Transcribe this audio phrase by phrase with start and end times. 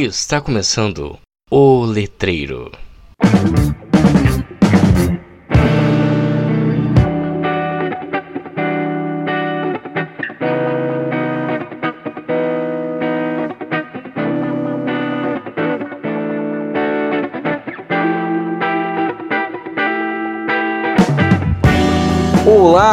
[0.00, 1.18] Está começando
[1.50, 2.70] o Letreiro.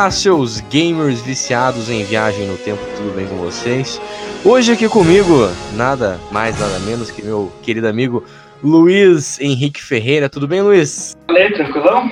[0.05, 3.99] Olá, seus gamers viciados em viagem no tempo, tudo bem com vocês?
[4.45, 8.23] Hoje aqui comigo, nada mais, nada menos que meu querido amigo
[8.63, 10.29] Luiz Henrique Ferreira.
[10.29, 11.17] Tudo bem, Luiz?
[11.25, 12.11] Valeu, tranquilão?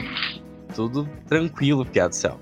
[0.76, 2.40] Tudo tranquilo, piada do céu.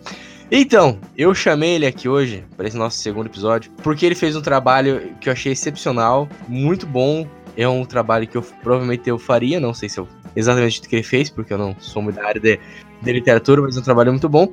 [0.50, 4.42] Então, eu chamei ele aqui hoje para esse nosso segundo episódio porque ele fez um
[4.42, 7.28] trabalho que eu achei excepcional, muito bom.
[7.58, 10.95] É um trabalho que eu provavelmente eu faria, não sei se eu exatamente o que
[10.95, 12.59] ele fez, porque eu não sou muito da área de,
[13.02, 14.52] de literatura, mas é um trabalho muito bom.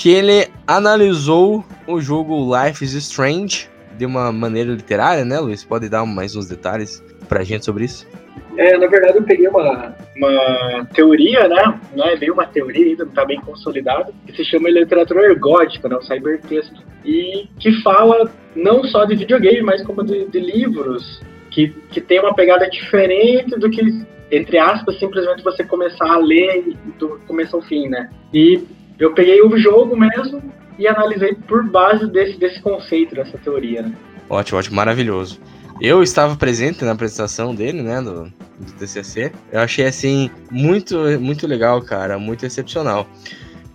[0.00, 3.68] Que ele analisou o jogo Life is Strange
[3.98, 5.62] de uma maneira literária, né, Luiz?
[5.62, 8.08] Pode dar mais uns detalhes pra gente sobre isso?
[8.56, 11.78] É, na verdade eu peguei uma, uma teoria, né?
[11.94, 15.86] Não é bem uma teoria ainda, não tá bem consolidada, que se chama literatura ergótica,
[15.86, 15.96] né?
[15.96, 16.82] O cybertexto.
[17.04, 22.20] E que fala não só de videogame, mas como de, de livros, que, que tem
[22.20, 24.02] uma pegada diferente do que,
[24.32, 28.08] entre aspas, simplesmente você começar a ler do começo ao fim, né?
[28.32, 28.64] E
[29.00, 30.42] eu peguei o jogo mesmo
[30.78, 33.92] e analisei por base desse, desse conceito, dessa teoria, né?
[34.28, 35.40] Ótimo, ótimo, maravilhoso.
[35.80, 38.24] Eu estava presente na apresentação dele, né, do,
[38.58, 39.32] do TCC.
[39.50, 43.08] Eu achei, assim, muito, muito legal, cara, muito excepcional.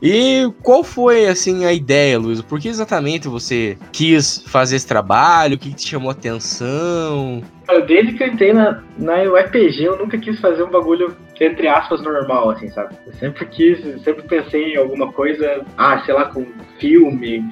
[0.05, 2.39] E qual foi, assim, a ideia, Luiz?
[2.39, 5.55] Por que exatamente você quis fazer esse trabalho?
[5.55, 7.41] O que, te chamou a atenção?
[7.87, 12.03] Desde que eu entrei na, na UEPG, eu nunca quis fazer um bagulho, entre aspas,
[12.03, 12.95] normal, assim, sabe?
[13.07, 16.45] Eu sempre quis, sempre pensei em alguma coisa, ah, sei lá, com
[16.79, 17.43] filme,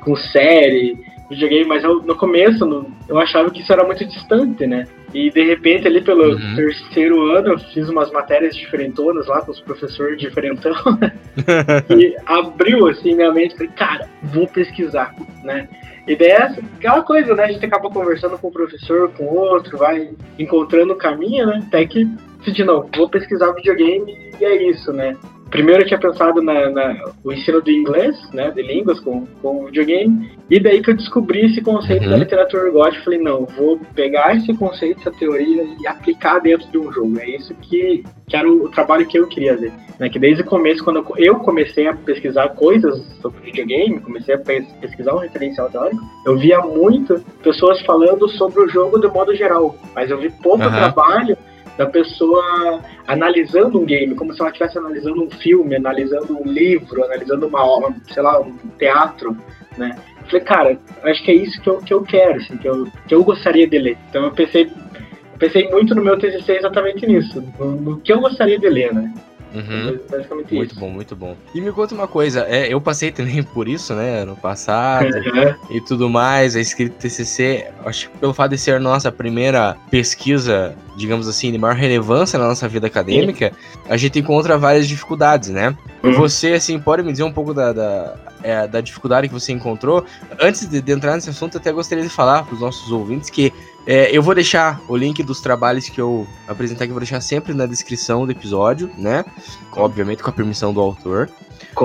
[0.00, 0.98] com série,
[1.32, 4.86] videogame, mas eu, no começo no, eu achava que isso era muito distante, né?
[5.12, 6.56] E de repente, ali pelo uhum.
[6.56, 10.74] terceiro ano, eu fiz umas matérias diferentonas lá com os professores diferentão.
[11.98, 15.68] e abriu assim minha mente, falei, cara, vou pesquisar, né?
[16.06, 17.44] E daí é aquela coisa, né?
[17.44, 21.62] A gente acaba conversando com o professor, com outro, vai encontrando o caminho, né?
[21.66, 22.04] Até que
[22.38, 25.16] decidi, não, vou pesquisar videogame e é isso, né?
[25.52, 29.66] Primeiro eu tinha pensado na, na, o ensino do inglês, né, de línguas com, com
[29.66, 32.10] videogame, e daí que eu descobri esse conceito uhum.
[32.10, 36.78] da literatura gótica, falei, não, vou pegar esse conceito, essa teoria e aplicar dentro de
[36.78, 37.18] um jogo.
[37.20, 39.72] É isso que, que era o, o trabalho que eu queria fazer.
[40.00, 44.38] Né, que desde o começo, quando eu, comecei a pesquisar coisas sobre videogame, comecei a
[44.38, 49.76] pesquisar um referencial teórico, eu via muito pessoas falando sobre o jogo de modo geral,
[49.94, 50.70] mas eu vi pouco uhum.
[50.70, 51.36] trabalho
[51.82, 57.04] da pessoa analisando um game, como se ela estivesse analisando um filme, analisando um livro,
[57.04, 59.36] analisando uma obra, sei lá, um teatro,
[59.76, 59.96] né?
[60.20, 62.86] Eu falei, cara, acho que é isso que eu, que eu quero, assim, que, eu,
[63.06, 63.98] que eu gostaria de ler.
[64.08, 68.20] Então eu pensei, eu pensei muito no meu TCC exatamente nisso, no, no que eu
[68.20, 69.12] gostaria de ler, né?
[69.54, 69.98] Uhum.
[70.10, 70.80] Basicamente muito isso.
[70.80, 71.36] bom, muito bom.
[71.54, 75.08] E me conta uma coisa, é, eu passei também por isso, né, no passado
[75.70, 80.74] e tudo mais, a escrita TCC, acho que pelo fato de ser nossa primeira pesquisa,
[80.96, 83.52] digamos assim, de maior relevância na nossa vida acadêmica,
[83.88, 85.76] a gente encontra várias dificuldades, né?
[86.02, 86.12] Uhum.
[86.14, 90.04] Você, assim, pode me dizer um pouco da, da, é, da dificuldade que você encontrou?
[90.40, 93.52] Antes de, de entrar nesse assunto, até gostaria de falar para os nossos ouvintes que
[93.86, 97.52] é, eu vou deixar o link dos trabalhos que eu apresentar aqui, vou deixar sempre
[97.52, 99.24] na descrição do episódio, né?
[99.72, 101.28] Obviamente com a permissão do autor.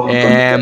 [0.10, 0.58] É,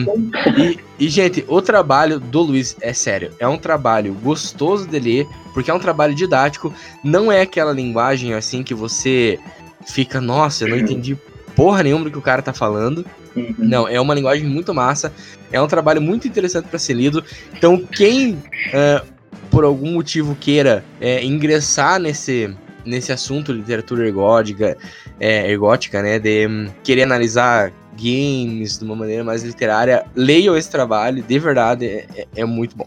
[0.58, 3.34] e, e, gente, o trabalho do Luiz é sério.
[3.40, 6.74] É um trabalho gostoso de ler, porque é um trabalho didático.
[7.04, 9.40] Não é aquela linguagem assim que você
[9.86, 11.18] fica, nossa, eu não entendi
[11.56, 13.06] porra nenhuma do que o cara tá falando.
[13.36, 13.56] Uhum.
[13.58, 15.12] Não, é uma linguagem muito massa.
[15.52, 17.24] É um trabalho muito interessante para ser lido.
[17.54, 19.15] Então, quem uh,
[19.56, 22.54] por algum motivo queira é, ingressar nesse,
[22.86, 24.76] nesse assunto literatura ergótica,
[25.18, 30.70] é, ergótica, né, de um, querer analisar games de uma maneira mais literária, leiam esse
[30.70, 32.86] trabalho, de verdade, é, é, é, muito bom.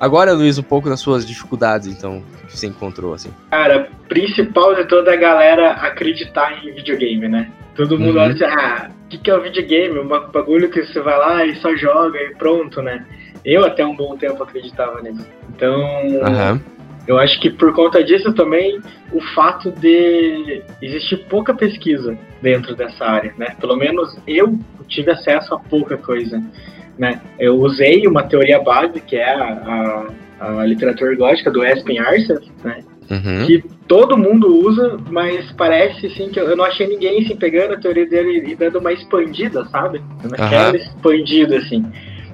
[0.00, 3.28] Agora, Luiz, um pouco das suas dificuldades, então, que você encontrou, assim.
[3.50, 7.52] Cara, principal de toda a galera acreditar em videogame, né?
[7.74, 8.24] Todo mundo uhum.
[8.24, 9.98] acha, ah, o que, que é o videogame?
[9.98, 13.04] Um bagulho que você vai lá e só joga e pronto, né?
[13.46, 15.24] Eu até um bom tempo acreditava nisso.
[15.56, 16.60] Então, uhum.
[17.08, 18.78] eu acho que por conta disso também
[19.10, 23.56] o fato de existir pouca pesquisa dentro dessa área, né?
[23.58, 26.42] Pelo menos eu tive acesso a pouca coisa,
[26.98, 27.20] né?
[27.38, 30.06] Eu usei uma teoria base que é a,
[30.38, 32.84] a, a literatura gótica do Espen Arce, né?
[33.10, 33.46] Uhum.
[33.46, 37.78] Que todo mundo usa, mas parece assim que eu não achei ninguém assim, pegando a
[37.78, 40.02] teoria dele e dando uma expandida, sabe?
[40.24, 40.76] Naquela uhum.
[40.76, 41.84] expandida assim.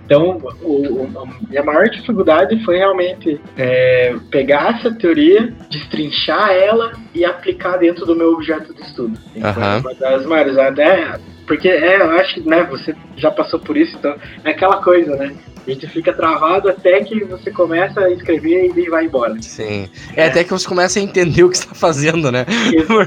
[0.04, 6.92] Então, o, o, a minha maior dificuldade foi realmente é, pegar essa teoria, destrinchar ela
[7.14, 9.18] e aplicar dentro do meu objeto de estudo.
[9.36, 9.52] Uhum.
[9.52, 10.58] Foi uma das maiores.
[10.58, 14.14] Até, porque é, eu acho que né, você já passou por isso, então
[14.44, 15.34] é aquela coisa, né?
[15.66, 19.40] A gente fica travado até que você começa a escrever e vai embora.
[19.40, 19.88] Sim.
[20.16, 20.26] É, é.
[20.26, 22.44] até que você começa a entender o que está fazendo, né?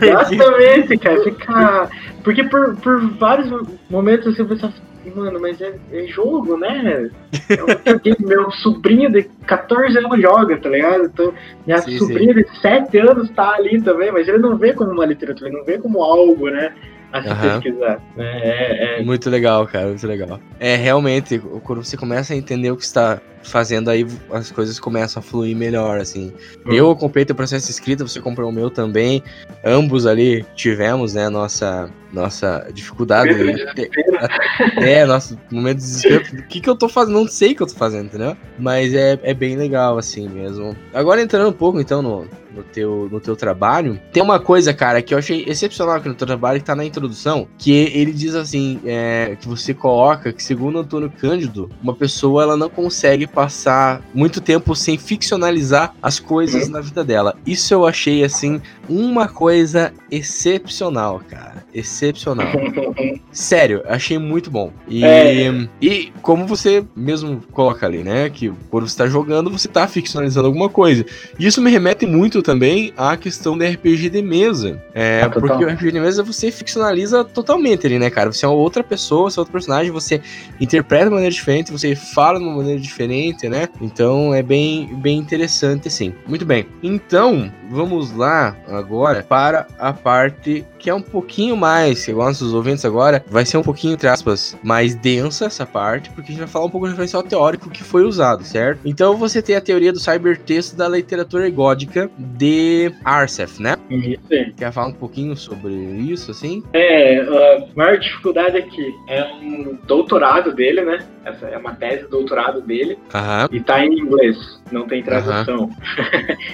[0.02, 1.22] Exatamente, cara.
[1.22, 1.90] Fica...
[2.24, 3.50] Porque por, por vários
[3.90, 4.74] momentos você pensa,
[5.12, 7.10] mano, mas é, é jogo, né?
[7.50, 11.06] É meu sobrinho de 14 anos joga, tá ligado?
[11.06, 11.34] Então,
[11.66, 12.42] minha sim, sobrinha sim.
[12.42, 15.66] de 7 anos tá ali também, mas ele não vê como uma literatura, ele não
[15.66, 16.74] vê como algo, né?
[17.22, 17.62] Se uhum.
[17.62, 18.02] pesquisar.
[18.16, 18.40] Né?
[18.42, 19.04] É, é...
[19.04, 20.40] Muito legal, cara, muito legal.
[20.60, 25.20] É, realmente, quando você começa a entender o que está fazendo, aí as coisas começam
[25.20, 26.34] a fluir melhor, assim.
[26.66, 26.74] Uhum.
[26.74, 29.24] Eu acompanhei o processo de escrita, você comprou o meu também.
[29.64, 33.30] Ambos ali tivemos, né, nossa, nossa dificuldade.
[34.82, 36.26] é, nosso momento de desespero.
[36.46, 37.16] O que, que eu tô fazendo?
[37.16, 38.38] Não sei o que eu tô fazendo, entendeu?
[38.58, 40.76] Mas é, é bem legal, assim mesmo.
[40.94, 44.00] Agora entrando um pouco, então, no, no teu, no teu trabalho.
[44.12, 46.86] Tem uma coisa, cara, que eu achei excepcional aqui no teu trabalho, que tá na
[46.86, 52.44] introdução, que ele diz assim, é, que você coloca que segundo Antônio Cândido, uma pessoa
[52.44, 57.36] ela não consegue passar muito tempo sem ficcionalizar as coisas na vida dela.
[57.46, 61.65] Isso eu achei, assim, uma coisa excepcional, cara.
[61.76, 62.48] Excepcional.
[63.32, 64.72] Sério, achei muito bom.
[64.88, 65.68] E, é.
[65.82, 68.30] e como você mesmo coloca ali, né?
[68.30, 71.06] Que quando você tá jogando, você tá ficcionalizando alguma coisa.
[71.38, 74.82] E isso me remete muito também à questão do RPG de mesa.
[74.94, 78.32] É, ah, porque o RPG de mesa você ficcionaliza totalmente ali, né, cara?
[78.32, 80.22] Você é outra pessoa, você é outro personagem, você
[80.62, 83.68] interpreta de maneira diferente, você fala de uma maneira diferente, né?
[83.82, 86.14] Então é bem, bem interessante, assim.
[86.26, 86.66] Muito bem.
[86.82, 92.86] Então, vamos lá agora para a parte que é um pouquinho mais, igual nossos ouvintes
[92.86, 96.48] agora, vai ser um pouquinho, entre aspas, mais densa essa parte, porque a gente vai
[96.48, 98.82] falar um pouco do referencial teórico que foi usado, certo?
[98.86, 103.78] Então você tem a teoria do cybertexto da literatura egódica de Arsef, né?
[103.90, 104.54] Isso.
[104.56, 106.62] Quer falar um pouquinho sobre isso, assim?
[106.72, 111.00] É, a maior dificuldade aqui é um doutorado dele, né?
[111.26, 113.00] Essa é uma tese de doutorado dele.
[113.12, 113.50] Aham.
[113.52, 115.70] E tá em inglês, não tem tradução.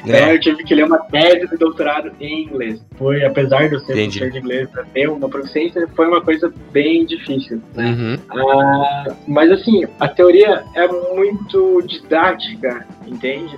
[0.03, 0.33] então é.
[0.33, 2.81] eu tive que ler uma tese de doutorado em inglês.
[2.97, 6.21] Foi, apesar de eu ser Entendi professor de inglês para ter uma proficiência foi uma
[6.21, 7.61] coisa bem difícil.
[7.73, 7.85] Né?
[7.85, 8.19] Uhum.
[8.29, 13.55] Ah, mas assim, a teoria é muito didática, entende?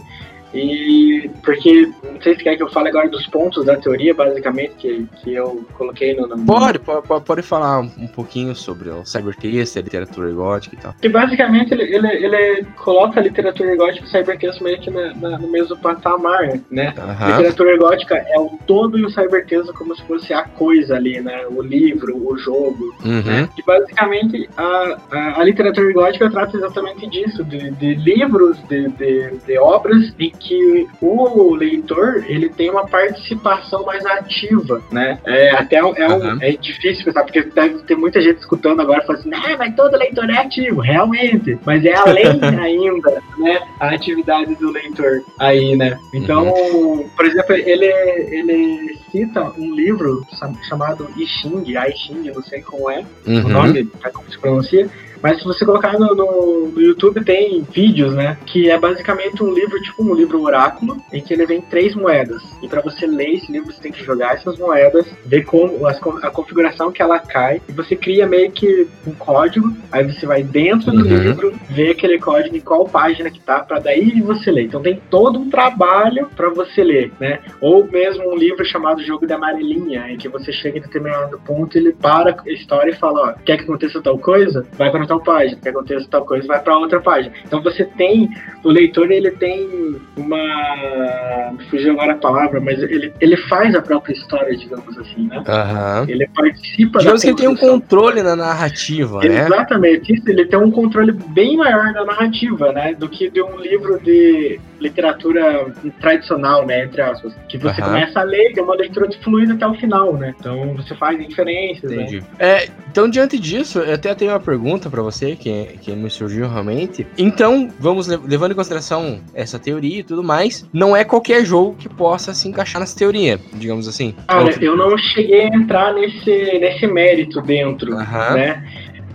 [0.54, 4.76] E porque, não sei se quer que eu fale agora dos pontos da teoria, basicamente,
[4.76, 6.28] que, que eu coloquei no.
[6.28, 6.46] no...
[6.46, 10.94] Pode, pode, pode falar um pouquinho sobre o cybertext, a literatura gótica e tal.
[11.02, 15.14] Que basicamente ele, ele, ele coloca a literatura gótica e o cybertext meio que na,
[15.16, 16.94] na, no mesmo patamar, né?
[16.98, 17.26] Uhum.
[17.26, 21.20] A literatura gótica é o todo e o cybertext como se fosse a coisa ali,
[21.20, 21.46] né?
[21.48, 22.96] O livro, o jogo.
[23.04, 23.22] Uhum.
[23.24, 23.50] Né?
[23.58, 29.38] E basicamente a, a, a, literatura gótica trata exatamente disso, de, de livros, de, de,
[29.46, 35.18] de obras em que o leitor ele tem uma participação mais ativa, né?
[35.26, 39.22] É até é, um, é difícil pensar, porque deve ter muita gente escutando agora falando
[39.22, 44.56] assim, ah, mas todo leitor é ativo, realmente, mas é além ainda, né, a atividade
[44.56, 45.98] do leitor aí, né?
[46.14, 47.10] Então, uhum.
[47.16, 50.26] por exemplo, ele, ele cita um livro
[50.68, 53.46] chamado I Ching, I Ching, não sei como é uhum.
[53.46, 54.90] o nome, como se pronuncia,
[55.24, 58.38] mas se você colocar no, no, no, YouTube, tem vídeos, né?
[58.46, 62.44] Que é basicamente um livro, tipo um livro oráculo, em que ele vem três moedas.
[62.62, 65.98] E para você ler esse livro, você tem que jogar essas moedas, ver como as,
[66.22, 69.74] a configuração que ela cai, e você cria meio que um código.
[69.94, 71.18] Aí você vai dentro do uhum.
[71.18, 74.66] livro, ver aquele código em qual página que tá, para daí você ler.
[74.66, 77.40] Então tem todo um trabalho para você ler, né?
[77.62, 81.78] Ou mesmo um livro chamado Jogo da Amarelinha, em que você chega em determinado ponto,
[81.78, 84.66] ele para a história e fala, ó, quer que aconteça tal coisa?
[84.74, 87.34] Vai para tal página, que aconteça tal coisa, vai para outra página.
[87.46, 88.30] Então você tem,
[88.64, 93.82] o leitor ele tem uma, me fugiu agora a palavra, mas ele, ele faz a
[93.82, 95.38] própria história, digamos assim, né?
[95.38, 96.10] Uhum.
[96.10, 99.46] Ele participa digamos da que ele tem um controle na narrativa, né?
[99.46, 103.58] Exatamente, isso, ele tem um controle bem maior da narrativa, né, do que de um
[103.60, 107.88] livro de literatura tradicional, né, entre aspas, que você uhum.
[107.88, 110.36] começa a ler, tem uma leitura fluida até o final, né?
[110.38, 112.04] Então você faz inferências, né?
[112.04, 112.20] Entendi.
[112.20, 112.26] Né?
[112.40, 116.48] É, então diante disso, eu até tenho uma pergunta para você que, que me surgiu
[116.48, 117.08] realmente.
[117.18, 121.88] Então, vamos levando em consideração essa teoria e tudo mais, não é qualquer jogo que
[121.90, 124.14] possa se encaixar nessa teoria, digamos assim.
[124.28, 128.34] Cara, eu não cheguei a entrar nesse, nesse mérito dentro, uhum.
[128.34, 128.64] né?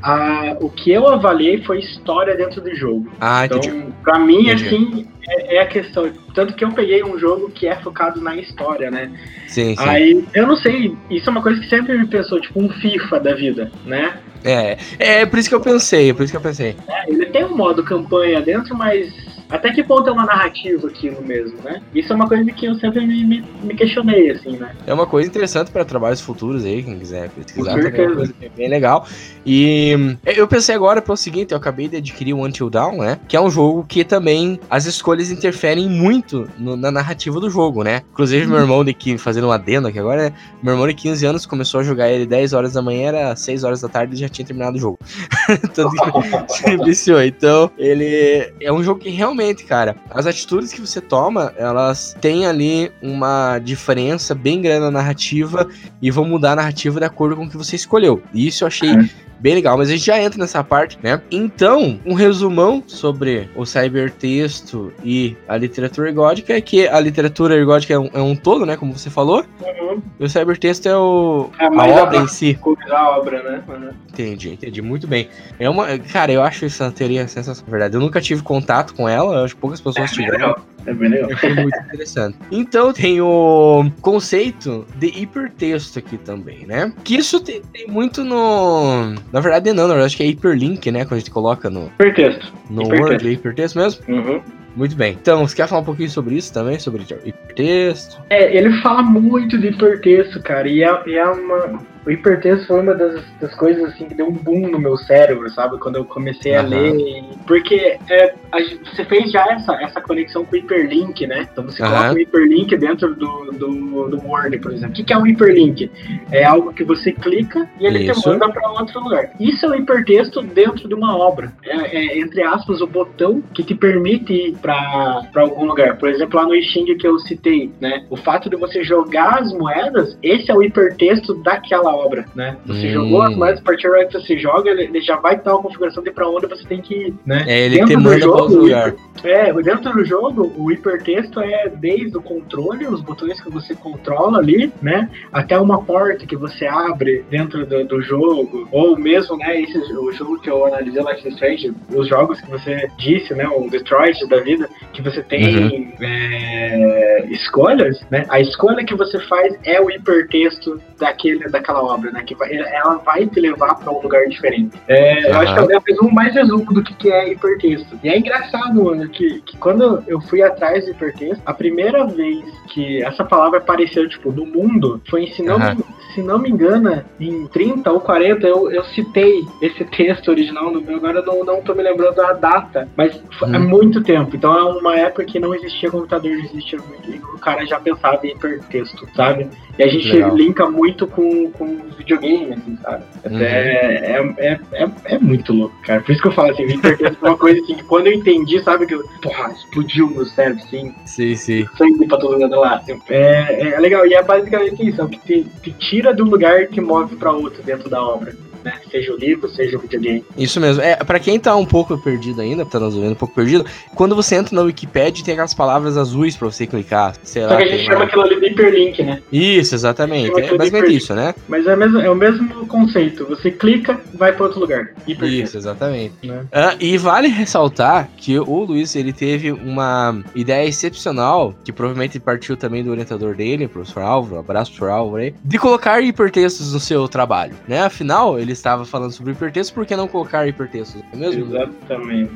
[0.02, 3.10] A, o que eu avaliei foi história dentro do jogo.
[3.20, 3.92] Ah, então, entendi.
[4.02, 4.66] pra mim, entendi.
[4.66, 6.10] assim, é, é, a questão.
[6.34, 9.10] Tanto que eu peguei um jogo que é focado na história, né?
[9.46, 9.88] Sim, sim.
[9.88, 13.20] Aí, eu não sei, isso é uma coisa que sempre me pensou, tipo um FIFA
[13.20, 14.18] da vida, né?
[14.44, 16.76] É, é por isso que eu pensei, é por isso que eu pensei.
[16.88, 19.12] É, ele tem um modo campanha dentro, mas
[19.48, 21.80] até que ponto é uma narrativa aquilo mesmo, né?
[21.94, 24.74] Isso é uma coisa que eu sempre me, me, me questionei, assim, né?
[24.86, 28.34] É uma coisa interessante para trabalhos futuros aí, quem quiser pesquisar, também é uma coisa
[28.56, 29.06] bem legal.
[29.44, 33.18] E eu pensei agora pelo seguinte, eu acabei de adquirir o Until Dawn, né?
[33.28, 37.82] Que é um jogo que também as escolhas interferem muito no, na narrativa do jogo,
[37.82, 38.02] né?
[38.12, 41.46] Inclusive, meu irmão de que fazendo uma adendo aqui agora, meu irmão de 15 anos
[41.46, 44.28] começou a jogar ele 10 horas da manhã, era 6 horas da tarde e já
[44.28, 44.98] tinha terminado o jogo.
[45.74, 47.22] Tanto que se viciou.
[47.22, 52.46] Então, ele é um jogo que realmente, cara, as atitudes que você toma, elas têm
[52.46, 55.68] ali uma diferença bem grande na narrativa
[56.00, 58.22] e vão mudar a narrativa de acordo com o que você escolheu.
[58.32, 61.20] E isso eu achei é bem legal, mas a gente já entra nessa parte, né?
[61.30, 67.94] Então, um resumão sobre o cybertexto e a literatura ergódica é que a literatura ergódica
[67.94, 68.76] é um, é um todo, né?
[68.76, 69.44] Como você falou.
[69.60, 70.02] Uhum.
[70.18, 72.58] E o cybertexto é o é a obra a, em si.
[72.90, 73.62] A obra, né?
[73.68, 73.90] Uhum.
[74.08, 74.82] Entendi, entendi.
[74.82, 75.28] Muito bem.
[75.58, 77.96] É uma, cara, eu acho essa teoria sensacional, na verdade.
[77.96, 80.48] Eu nunca tive contato com ela, acho que poucas pessoas é tiveram.
[80.48, 80.60] Legal.
[80.86, 81.30] É bem legal.
[81.32, 82.38] Achei muito interessante.
[82.50, 86.92] Então tem o conceito de hipertexto aqui também, né?
[87.04, 89.14] Que isso tem, tem muito no.
[89.32, 91.04] Na verdade, não, na verdade, acho que é hiperlink, né?
[91.04, 91.86] Quando a gente coloca no.
[91.86, 92.52] Hipertexto.
[92.70, 93.12] No hipertexto.
[93.12, 94.02] Word, hipertexto mesmo?
[94.08, 94.42] Uhum.
[94.76, 95.18] Muito bem.
[95.20, 96.78] Então, você quer falar um pouquinho sobre isso também?
[96.78, 98.22] Sobre hipertexto?
[98.30, 100.68] É, ele fala muito de hipertexto, cara.
[100.68, 104.26] E é, e é uma o hipertexto foi uma das, das, coisas assim que deu
[104.26, 105.76] um boom no meu cérebro, sabe?
[105.76, 106.58] Quando eu comecei uhum.
[106.58, 107.24] a ler.
[107.46, 111.46] Porque é, a, você fez já essa, essa conexão com o hiperlink, né?
[111.52, 111.90] Então você uhum.
[111.90, 114.98] coloca o hiperlink dentro do, do, do Word, por exemplo.
[114.98, 115.90] O que, é um hiperlink?
[116.32, 118.22] É algo que você clica e ele Isso.
[118.22, 119.30] te manda para outro lugar.
[119.38, 121.52] Isso é o hipertexto dentro de uma obra.
[121.62, 125.98] É, é, entre aspas, o botão que te permite ir para algum lugar.
[125.98, 128.06] Por exemplo, lá no Xing que eu citei, né?
[128.08, 132.56] O fato de você jogar as moedas, esse é o hipertexto daquela obra, né?
[132.66, 132.92] Você hum.
[132.92, 136.02] jogou as moedas, a partir da que você joga, ele, já vai estar uma configuração
[136.02, 137.44] de pra onde você tem que ir, né?
[137.46, 138.94] É, ele dentro manda jogo, lugar.
[139.24, 144.38] É, dentro do jogo, o hipertexto é desde o controle, os botões que você controla
[144.38, 145.10] ali, né?
[145.32, 150.12] Até uma porta que você abre dentro do, do jogo, ou mesmo, né, esse, o
[150.12, 154.26] jogo que eu analisei lá de Strange, os jogos que você disse, né, o Detroit
[154.28, 155.92] da vida, que você tem uhum.
[156.00, 158.24] é, escolhas, né?
[158.28, 162.22] A escolha que você faz é o hipertexto daquele, daquela obra, né?
[162.24, 164.76] Que vai, ela vai te levar para um lugar diferente.
[164.86, 165.26] É, uhum.
[165.26, 167.98] Eu acho que eu fiz um mais resumo do que, que é hipertexto.
[168.02, 172.44] E é engraçado, mano, que, que quando eu fui atrás do hipertexto, a primeira vez
[172.68, 175.82] que essa palavra apareceu, tipo, no mundo, foi em, se não, uhum.
[176.14, 180.80] se não me engano, em 30 ou 40, eu, eu citei esse texto original no
[180.80, 183.54] meu, agora eu não, não tô me lembrando a data, mas uhum.
[183.54, 184.36] é muito tempo.
[184.36, 187.80] Então é uma época que não existia computador, não existia muito, e o cara já
[187.80, 189.48] pensava em hipertexto, sabe?
[189.78, 190.36] E a gente Legal.
[190.36, 193.04] linka muito com, com videogame, assim, sabe?
[193.26, 193.40] Uhum.
[193.40, 196.00] é, é, é, é, muito louco, cara.
[196.00, 198.62] Por isso que eu falo assim, hipertexto é uma coisa assim, que quando eu entendi,
[198.62, 200.94] sabe, que porra, explodiu no cérebro, assim.
[201.04, 201.66] Sim, sim.
[201.76, 202.76] Sangue pra todo mundo lá.
[202.76, 202.98] Assim.
[203.08, 206.26] É, é legal, e é basicamente isso, é o que te, te tira de um
[206.26, 208.34] lugar e te move pra outro dentro da obra
[208.68, 208.80] né?
[208.90, 210.24] Seja o livro, seja o videogame.
[210.36, 210.82] Isso mesmo.
[210.82, 214.14] É, para quem tá um pouco perdido ainda, tá nos ouvindo um pouco perdido, quando
[214.14, 217.14] você entra na Wikipedia tem aquelas palavras azuis para você clicar.
[217.22, 219.22] Sei Só lá, que a gente chama aquilo ali de hiperlink, né?
[219.32, 220.38] Isso, exatamente.
[220.40, 221.34] É basicamente isso, né?
[221.48, 223.26] Mas é, mesmo, é o mesmo conceito.
[223.26, 224.90] Você clica, vai para outro lugar.
[225.06, 226.14] Isso, exatamente.
[226.22, 226.44] Né?
[226.52, 232.56] Ah, e vale ressaltar que o Luiz, ele teve uma ideia excepcional, que provavelmente partiu
[232.56, 237.08] também do orientador dele, professor Álvaro, abraço professor Álvaro aí, de colocar hipertextos no seu
[237.08, 237.82] trabalho, né?
[237.82, 241.02] Afinal, ele estava falando sobre hipertexto, por que não colocar hipertextos?
[241.12, 241.46] É mesmo?
[241.54, 242.32] Exatamente.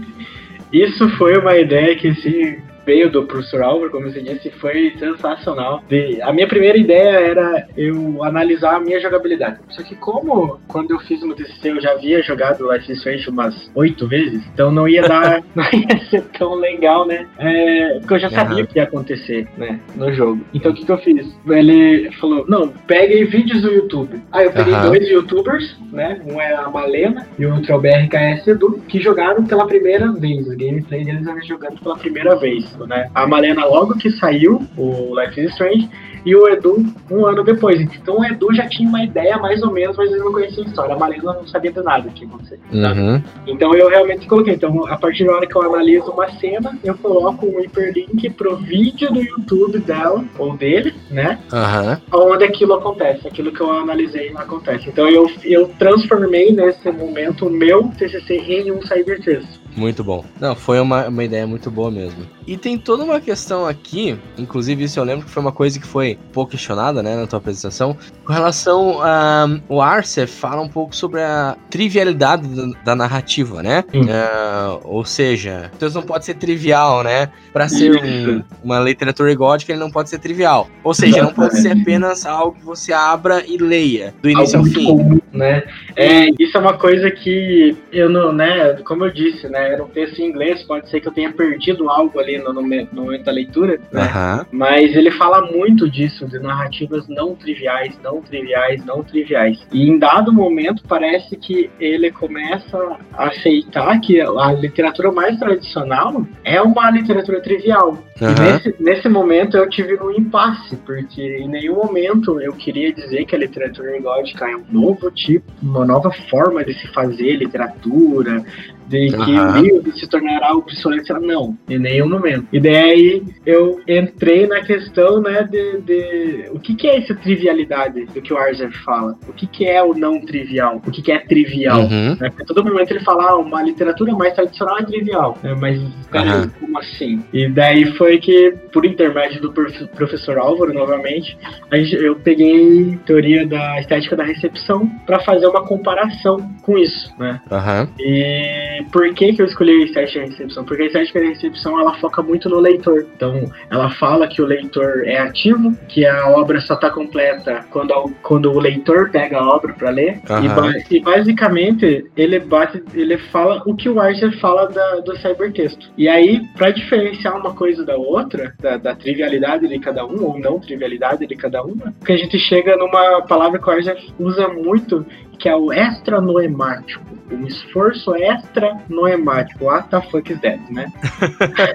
[0.73, 5.83] Isso foi uma ideia que se veio do professor Álvaro, como você disse, foi sensacional.
[6.23, 9.61] A minha primeira ideia era eu analisar a minha jogabilidade.
[9.71, 13.29] Só que como quando eu fiz o TCC eu já havia jogado Life is Strange
[13.29, 17.27] umas oito vezes, então não ia dar, não ia ser tão legal, né?
[17.39, 18.65] É, porque eu já sabia uhum.
[18.65, 20.45] o que ia acontecer, né, no jogo.
[20.55, 21.35] Então o que, que eu fiz?
[21.49, 24.23] Ele falou, não, pegue vídeos do YouTube.
[24.33, 24.83] Aí eu peguei uhum.
[24.83, 26.21] dois YouTubers, né?
[26.27, 30.13] Um é a Malena e o outro é o BRKS Edu, que jogaram pela primeira
[30.13, 30.47] vez.
[30.47, 33.11] O gameplay deles jogando pela primeira vez né?
[33.15, 35.89] A Malena, logo que saiu o Life is Strange,
[36.25, 37.81] e o Edu um ano depois.
[37.81, 40.67] Então o Edu já tinha uma ideia mais ou menos, mas ele não conhecia a
[40.67, 40.95] história.
[40.95, 42.61] A Marina não sabia de nada que ia acontecer.
[42.73, 43.23] Uhum.
[43.47, 44.55] Então eu realmente coloquei.
[44.55, 48.57] Então, a partir da hora que eu analiso uma cena, eu coloco um hiperlink pro
[48.57, 51.39] vídeo do YouTube dela, ou dele, né?
[51.53, 52.31] Uhum.
[52.31, 54.89] Onde aquilo acontece, aquilo que eu analisei acontece.
[54.89, 59.62] Então eu, eu transformei nesse momento o meu TCC em um cybertexto.
[59.77, 60.25] Muito bom.
[60.41, 62.27] Não, foi uma, uma ideia muito boa mesmo.
[62.47, 65.87] E tem toda uma questão aqui, inclusive isso eu lembro que foi uma coisa que
[65.87, 69.47] foi um pouco questionada, né, na tua apresentação, com relação a...
[69.69, 73.85] o Arce fala um pouco sobre a trivialidade da, da narrativa, né?
[73.95, 77.31] Uh, ou seja, então não pode ser trivial, né?
[77.53, 80.69] Para ser um, uma literatura gótica, ele não pode ser trivial.
[80.85, 84.69] Ou seja, não pode ser apenas algo que você abra e leia, do início algo
[84.69, 84.87] ao fim.
[84.87, 85.63] Comum, né?
[85.97, 89.89] É, isso é uma coisa que eu não, né, como eu disse, né, era um
[89.89, 93.25] texto em inglês, pode ser que eu tenha perdido algo ali no, no, no momento
[93.25, 94.03] da leitura, né?
[94.03, 94.47] Uhum.
[94.53, 99.59] Mas ele fala muito disso, de narrativas não triviais, não triviais, não triviais.
[99.73, 106.27] E em dado momento parece que ele começa a aceitar que a literatura mais tradicional
[106.45, 107.99] é uma literatura trivial.
[108.21, 108.31] Uhum.
[108.31, 113.25] E nesse, nesse momento eu tive um impasse, porque em nenhum momento eu queria dizer
[113.25, 118.45] que a literatura gótica é um novo tipo, uma nova forma de se fazer literatura,
[118.87, 119.51] de que uhum.
[119.51, 121.03] o livro se tornará obsoleto.
[121.21, 122.47] Não, em nenhum momento.
[122.53, 128.05] E daí eu entrei na questão, né, de, de o que, que é essa trivialidade
[128.07, 129.17] do que o Arzef fala?
[129.29, 130.81] O que, que é o não trivial?
[130.85, 131.81] O que, que é trivial?
[131.81, 132.17] Uhum.
[132.21, 132.31] Né?
[132.31, 135.39] Porque todo momento ele fala, ah, uma literatura mais tradicional é trivial.
[135.43, 135.55] Né?
[135.59, 136.51] Mas, cara, uhum.
[136.61, 137.23] como assim?
[137.33, 141.37] E daí foi que, por intermédio do professor Álvaro, novamente,
[141.71, 147.41] eu peguei teoria da estética da recepção para fazer uma comparação com isso, né?
[147.51, 147.89] Uhum.
[147.99, 150.65] E por que, que eu escolhi a estética de recepção?
[150.65, 153.07] Porque a estética de recepção ela foca muito no leitor.
[153.15, 158.13] Então, ela fala que o leitor é ativo, que a obra só está completa quando,
[158.23, 160.21] quando o leitor pega a obra para ler.
[160.29, 160.73] Uhum.
[160.91, 165.91] E, e, basicamente, ele bate, ele fala o que o Archer fala da, do cybertexto.
[165.97, 170.39] E aí, para diferenciar uma coisa da outra, da, da, trivialidade de cada um, ou
[170.39, 174.49] não trivialidade de cada uma, que a gente chega numa palavra que o Archer usa
[174.49, 175.05] muito,
[175.39, 179.65] que é o extranoemático, um esforço extra noemático.
[179.65, 180.87] What the fuck is that, né?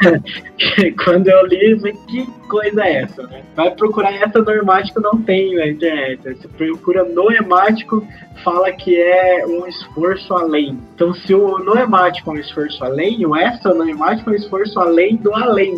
[1.03, 3.43] Quando eu li, eu falei, que coisa é essa, né?
[3.55, 6.21] Vai procurar extra noemático, não tem na internet.
[6.23, 8.05] Você procura noemático,
[8.43, 10.79] fala que é um esforço além.
[10.95, 15.17] Então, se o noemático é um esforço além, o extra noemático é um esforço além
[15.17, 15.75] do além.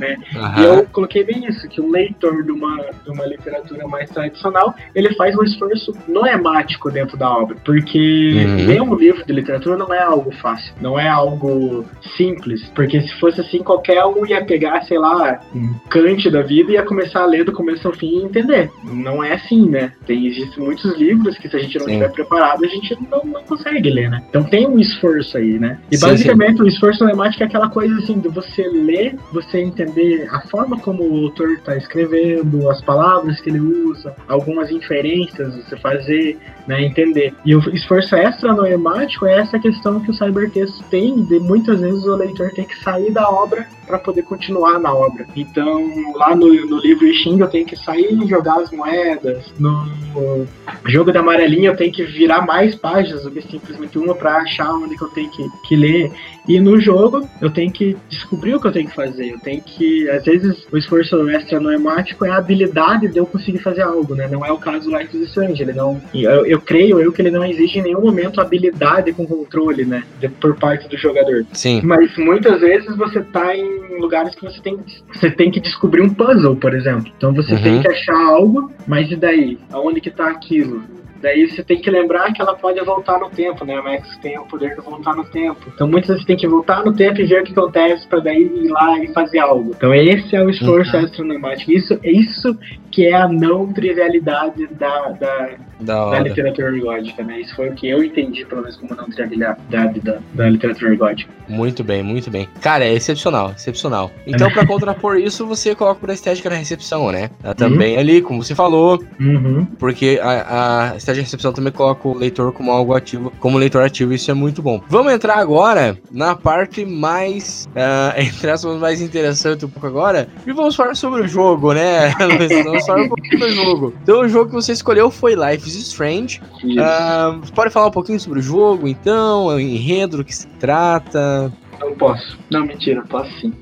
[0.00, 0.16] Né?
[0.34, 0.62] Uhum.
[0.62, 4.74] E eu coloquei bem isso, que o leitor de uma, de uma literatura mais tradicional,
[4.94, 8.66] ele faz um esforço noemático dentro da obra, porque uhum.
[8.66, 11.84] ler um livro de literatura não é algo fácil, não é algo
[12.16, 16.72] simples, porque se fosse assim, qualquer um ia pegar, sei lá, um Kant da vida
[16.72, 18.70] e ia começar a ler do começo ao fim e entender.
[18.84, 19.92] Não é assim, né?
[20.06, 23.42] Tem, existem muitos livros que se a gente não estiver preparado, a gente não, não
[23.44, 24.22] consegue ler, né?
[24.28, 25.78] Então tem um esforço aí, né?
[25.90, 26.62] E sim, basicamente sim.
[26.62, 30.78] o esforço noemático é aquela coisa assim, de você ler, você entender entender a forma
[30.78, 36.82] como o autor está escrevendo, as palavras que ele usa, algumas inferências você fazer, né,
[36.82, 37.09] entender.
[37.44, 42.04] E o esforço extra noemático é essa questão que o cybertexto tem de muitas vezes
[42.04, 45.26] o leitor tem que sair da obra para poder continuar na obra.
[45.34, 49.52] Então, lá no, no livro Xing eu tenho que sair e jogar as moedas.
[49.58, 50.46] No
[50.86, 54.72] jogo da amarelinha eu tenho que virar mais páginas do que simplesmente uma para achar
[54.72, 56.12] onde que eu tenho que, que ler.
[56.48, 59.32] E no jogo eu tenho que descobrir o que eu tenho que fazer.
[59.32, 63.58] Eu tenho que, às vezes, o esforço extra noemático é a habilidade de eu conseguir
[63.58, 64.28] fazer algo, né?
[64.30, 65.62] Não é o caso do Life is Strange.
[65.62, 69.26] Ele não, eu, eu creio eu que ele não exige em nenhum momento habilidade com
[69.26, 70.04] controle, né?
[70.20, 71.44] De, por parte do jogador.
[71.52, 71.80] Sim.
[71.82, 74.78] Mas muitas vezes você tá em lugares que você tem,
[75.12, 77.12] você tem que descobrir um puzzle, por exemplo.
[77.16, 77.62] Então você uhum.
[77.62, 79.58] tem que achar algo, mas e daí?
[79.72, 80.82] Aonde que tá aquilo?
[81.20, 83.76] Daí você tem que lembrar que ela pode voltar no tempo, né?
[83.76, 85.70] A Max tem o poder de voltar no tempo.
[85.74, 88.20] Então muitas vezes você tem que voltar no tempo e ver o que acontece para
[88.20, 89.72] daí ir lá e fazer algo.
[89.76, 91.04] Então esse é o esforço uhum.
[91.04, 91.72] astronomático.
[91.72, 92.58] Isso, isso
[92.90, 95.50] que é a não trivialidade da, da,
[95.80, 97.40] da, da literatura gótica, né?
[97.40, 101.32] Isso foi o que eu entendi, pelo menos, como não trivialidade da, da literatura gótica.
[101.48, 102.48] Muito bem, muito bem.
[102.60, 104.10] Cara, é excepcional, excepcional.
[104.26, 107.30] Então, para contrapor isso, você coloca por estética na recepção, né?
[107.56, 108.00] Também uhum.
[108.00, 109.64] ali, como você falou, uhum.
[109.78, 113.82] porque a, a estética de recepção também coloca o leitor como algo ativo, como leitor
[113.82, 114.80] ativo, isso é muito bom.
[114.88, 120.52] Vamos entrar agora na parte mais, uh, entre aspas, mais interessante um pouco agora, e
[120.52, 122.10] vamos falar sobre o jogo, né?
[122.64, 123.94] vamos um pouquinho do jogo.
[124.02, 126.40] Então, o jogo que você escolheu foi Life is Strange.
[126.64, 131.52] Uh, pode falar um pouquinho sobre o jogo, então, o enredo, do que se trata?
[131.80, 132.38] Não posso.
[132.50, 133.54] Não, mentira, posso sim.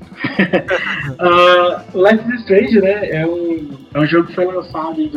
[1.19, 5.09] uh, Life is Strange, né, é um É um jogo que foi lançado em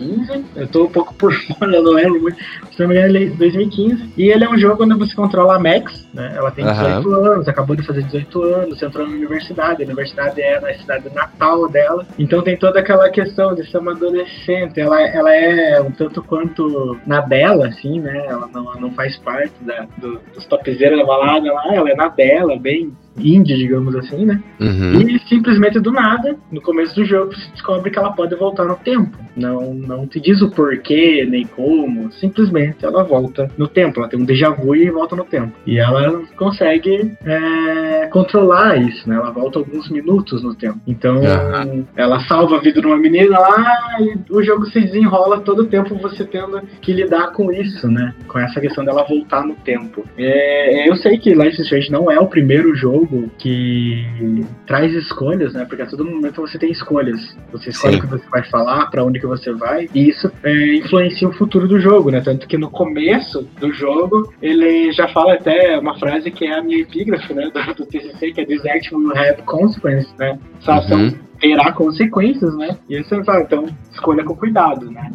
[0.00, 0.44] 2015.
[0.56, 2.38] Eu tô um pouco por fora, eu não lembro muito.
[2.72, 4.14] Se não me engano, ele é 2015.
[4.16, 6.32] E ele é um jogo onde você controla a Max, né?
[6.34, 7.14] Ela tem 18 uhum.
[7.14, 9.82] anos, acabou de fazer 18 anos, entrou na universidade.
[9.82, 12.06] A universidade é na cidade natal dela.
[12.18, 14.80] Então tem toda aquela questão de ser uma adolescente.
[14.80, 18.26] Ela, ela é um tanto quanto na dela, assim, né?
[18.26, 21.74] Ela não, não faz parte da, do, dos topzeiros da balada lá.
[21.74, 24.42] Ela é na dela, bem indie, digamos assim, né?
[24.60, 25.00] Uhum.
[25.00, 28.76] E simplesmente do nada, no começo do jogo, você descobre que ela pode voltar no
[28.76, 29.16] tempo.
[29.36, 34.00] Não, não te diz o porquê, nem como, simplesmente ela volta no tempo.
[34.00, 35.52] Ela tem um déjà vu e volta no tempo.
[35.66, 39.16] E ela consegue é, controlar isso, né?
[39.16, 40.78] Ela volta alguns minutos no tempo.
[40.86, 41.84] Então, uhum.
[41.96, 45.66] ela salva a vida de uma menina lá e o jogo se desenrola todo o
[45.66, 48.14] tempo você tendo que lidar com isso, né?
[48.28, 50.04] Com essa questão dela voltar no tempo.
[50.16, 54.92] É, eu sei que Life is Strange não é o primeiro jogo jogo que traz
[54.94, 55.64] escolhas, né?
[55.64, 57.36] Porque a todo momento você tem escolhas.
[57.52, 57.98] Você escolhe Sim.
[57.98, 61.32] o que você vai falar, para onde que você vai, e isso é, influencia o
[61.32, 62.20] futuro do jogo, né?
[62.20, 66.62] Tanto que no começo do jogo ele já fala até uma frase que é a
[66.62, 67.50] minha epígrafe, né?
[67.50, 70.38] Do, do TCC, que é act will have consequences, né?
[70.60, 71.14] Essa ação uhum.
[71.38, 72.76] terá consequências, né?
[72.88, 75.12] E aí você fala, então escolha com cuidado, né?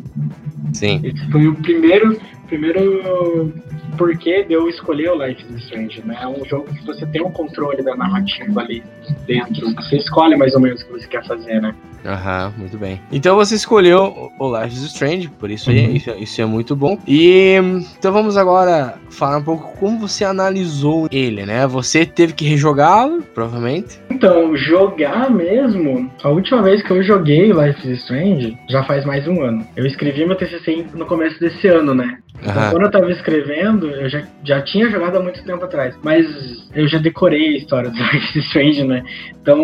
[0.74, 1.02] Sim.
[1.04, 3.54] Esse foi o primeiro primeiro
[3.98, 6.18] porquê de eu escolher o Life is Strange, né?
[6.22, 8.84] É um jogo que você tem um controle da narrativa ali
[9.26, 9.74] dentro.
[9.76, 11.74] Você escolhe mais ou menos o que você quer fazer, né?
[12.06, 13.02] Aham, muito bem.
[13.12, 15.96] Então você escolheu o Life is Strange, por isso, uhum.
[15.96, 17.00] isso, isso, é muito bom.
[17.08, 17.56] E
[17.98, 21.66] então vamos agora falar um pouco como você analisou ele, né?
[21.66, 24.00] Você teve que rejogá-lo, provavelmente.
[24.12, 29.24] Então, jogar mesmo, a última vez que eu joguei Life is Strange já faz mais
[29.24, 29.66] de um ano.
[29.76, 32.20] Eu escrevi meu TCC no começo desse ano, né?
[32.42, 35.96] Então, quando eu tava escrevendo, eu já, já tinha jogado há muito tempo atrás.
[36.04, 36.26] Mas
[36.74, 39.04] eu já decorei a história do Life is Strange, né?
[39.42, 39.62] Então,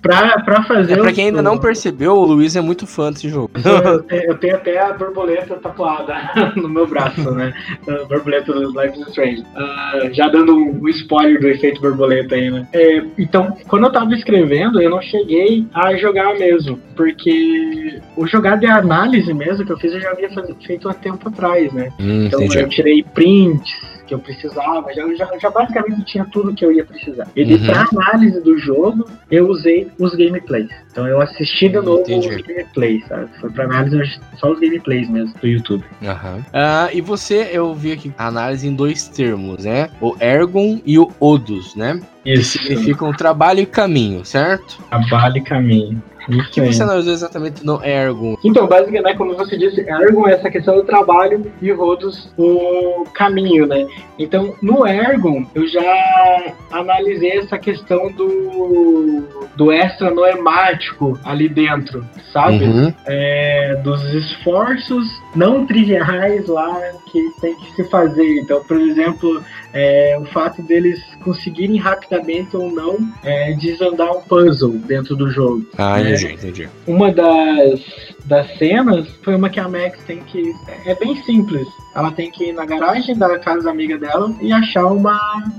[0.00, 0.94] pra, pra fazer.
[0.94, 3.50] É, pra quem ainda não percebeu, o Luiz é muito fã desse jogo.
[3.64, 6.14] Eu, eu tenho até a borboleta tatuada
[6.54, 7.52] no meu braço, né?
[7.88, 9.42] A borboleta do Life is Strange.
[9.42, 12.68] Uh, já dando um, um, spoiler do efeito borboleta aí, né?
[12.72, 16.78] É, então, quando eu tava escrevendo, eu não cheguei a jogar mesmo.
[16.94, 20.30] Porque o jogar de análise mesmo que eu fiz, eu já havia
[20.64, 21.92] feito há tempo atrás, né?
[21.98, 22.58] Hum, então entendi.
[22.58, 26.84] eu tirei prints que eu precisava, já, já, já basicamente tinha tudo que eu ia
[26.84, 27.28] precisar.
[27.36, 27.66] E uhum.
[27.66, 30.70] para análise do jogo, eu usei os gameplays.
[30.90, 32.28] Então eu assisti de novo Entendi.
[32.28, 33.28] os gameplays, sabe?
[33.38, 35.84] Foi para análise só os gameplays mesmo do YouTube.
[36.00, 36.38] Uhum.
[36.38, 39.90] Uh, e você, eu vi aqui análise em dois termos, né?
[40.00, 42.00] O Ergon e o Odus, né?
[42.24, 42.58] Isso.
[42.58, 44.78] Que significam trabalho e caminho, certo?
[44.88, 46.02] Trabalho e caminho.
[46.28, 48.36] O que você analisou exatamente no Ergon?
[48.44, 53.04] Então, basicamente, né, como você disse, Ergon é essa questão do trabalho e Rodos o
[53.14, 53.86] caminho, né?
[54.18, 59.24] Então, no Ergon, eu já analisei essa questão do,
[59.56, 62.64] do extra noemático ali dentro, sabe?
[62.64, 62.92] Uhum.
[63.06, 66.78] É, dos esforços não triviais lá
[67.10, 68.40] que tem que se fazer.
[68.40, 74.72] Então, por exemplo, é, o fato deles conseguirem rapidamente ou não é, desandar um puzzle
[74.72, 75.66] dentro do jogo.
[75.76, 76.68] Ah, entendi, é, entendi.
[76.86, 77.80] Uma das,
[78.24, 80.52] das cenas foi uma que a Max tem que.
[80.86, 81.66] É bem simples.
[81.98, 85.18] Ela tem que ir na garagem da casa amiga dela e achar uma,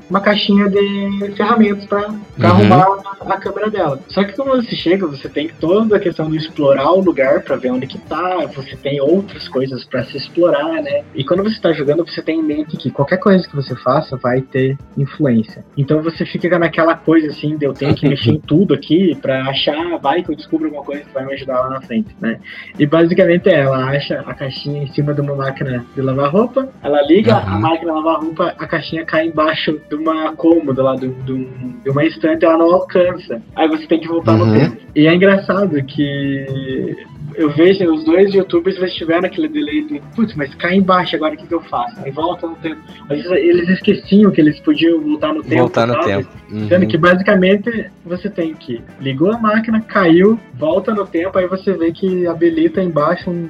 [0.09, 2.19] uma caixinha de ferramentas para uhum.
[2.41, 2.87] arrumar
[3.19, 3.99] a, a, câmera dela.
[4.07, 7.57] Só que quando você chega, você tem toda a questão de explorar o lugar para
[7.57, 11.03] ver onde que tá, você tem outras coisas para se explorar, né?
[11.13, 14.15] E quando você tá jogando, você tem em mente que qualquer coisa que você faça
[14.15, 15.65] vai ter influência.
[15.77, 19.43] Então você fica naquela coisa assim, de eu tenho que mexer em tudo aqui para
[19.49, 22.39] achar, vai que eu descubro alguma coisa que vai me ajudar lá na frente, né?
[22.77, 26.69] E basicamente é, ela acha a caixinha em cima de uma máquina de lavar roupa,
[26.81, 27.53] ela liga uhum.
[27.53, 31.45] a máquina lavar roupa, a caixinha cai embaixo de uma cômoda lá, de, de,
[31.83, 33.41] de uma estante, ela não alcança.
[33.55, 34.45] Aí você tem que voltar uhum.
[34.45, 34.77] no tempo.
[34.95, 36.95] E é engraçado que
[37.35, 41.35] eu vejo os dois youtubers eles tiveram aquele delay de, putz, mas cai embaixo agora
[41.35, 41.95] o que, que eu faço?
[42.03, 42.81] Aí volta no tempo.
[43.07, 45.61] Mas eles esqueciam que eles podiam voltar no tempo.
[45.61, 46.29] Voltar no tempo.
[46.51, 46.67] Uhum.
[46.67, 51.73] Sendo que basicamente você tem que ligou a máquina, caiu, volta no tempo, aí você
[51.73, 53.47] vê que habilita embaixo um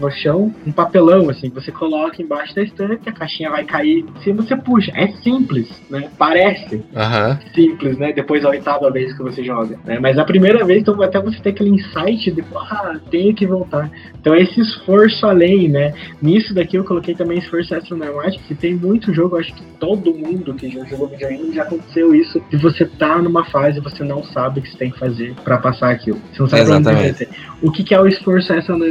[0.00, 4.32] no chão um papelão, assim, você coloca embaixo da estante, a caixinha vai cair se
[4.32, 4.92] você puxa.
[4.94, 6.08] É simples, né?
[6.18, 7.38] Parece uhum.
[7.54, 8.12] simples, né?
[8.12, 9.78] Depois da oitava vez que você joga.
[9.84, 9.98] Né?
[9.98, 13.90] Mas a primeira vez, então até você tem aquele insight de, ah, tenho que voltar.
[14.20, 15.94] Então esse esforço além, né?
[16.20, 20.54] Nisso daqui eu coloquei também esforço astronáutico, que tem muito jogo, acho que todo mundo
[20.54, 24.22] que já jogou videogame já aconteceu isso, de você tá numa fase e você não
[24.22, 26.18] sabe o que você tem que fazer para passar aquilo.
[26.32, 27.28] Você não sabe Exatamente.
[27.62, 28.86] O que, que é o esforço astronáutico?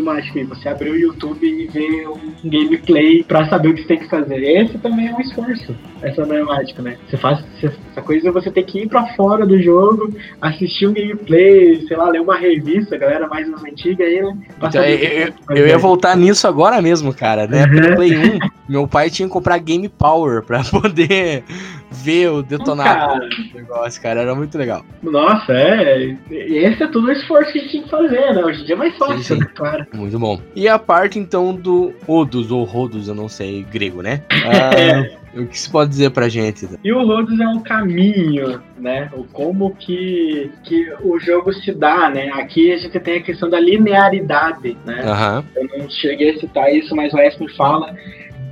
[0.50, 4.10] Você abriu o YouTube e ver um gameplay para saber o que você tem que
[4.10, 4.42] fazer.
[4.42, 6.98] Esse também é um esforço, essa matemática, né?
[7.10, 11.86] Você faz essa coisa você tem que ir para fora do jogo, assistir um gameplay,
[11.88, 14.38] sei lá, ler uma revista, galera mais antiga aí, né?
[14.58, 17.66] Então, eu, eu, eu, ia voltar nisso agora mesmo, cara, né?
[17.66, 17.96] Uhum.
[17.96, 21.44] Play 1, meu pai tinha que comprar Game Power para poder
[22.04, 24.22] ver o detonar do negócio, cara.
[24.22, 24.86] Era muito legal.
[25.02, 26.16] Nossa, é.
[26.30, 28.44] Esse é todo o esforço que a gente tinha que fazer, né?
[28.44, 29.48] Hoje em dia é mais fácil, sim, sim.
[29.56, 29.86] Claro.
[29.94, 30.40] Muito bom.
[30.56, 34.22] E a parte, então, do Odos, ou Rodos, eu não sei grego, né?
[34.46, 36.66] Ah, o que se pode dizer pra gente?
[36.82, 39.10] E o Rodos é um caminho, né?
[39.14, 42.30] O como que, que o jogo se dá, né?
[42.36, 45.04] Aqui a gente tem a questão da linearidade, né?
[45.04, 45.44] Uhum.
[45.56, 47.94] Eu não cheguei a citar isso, mas o Espen fala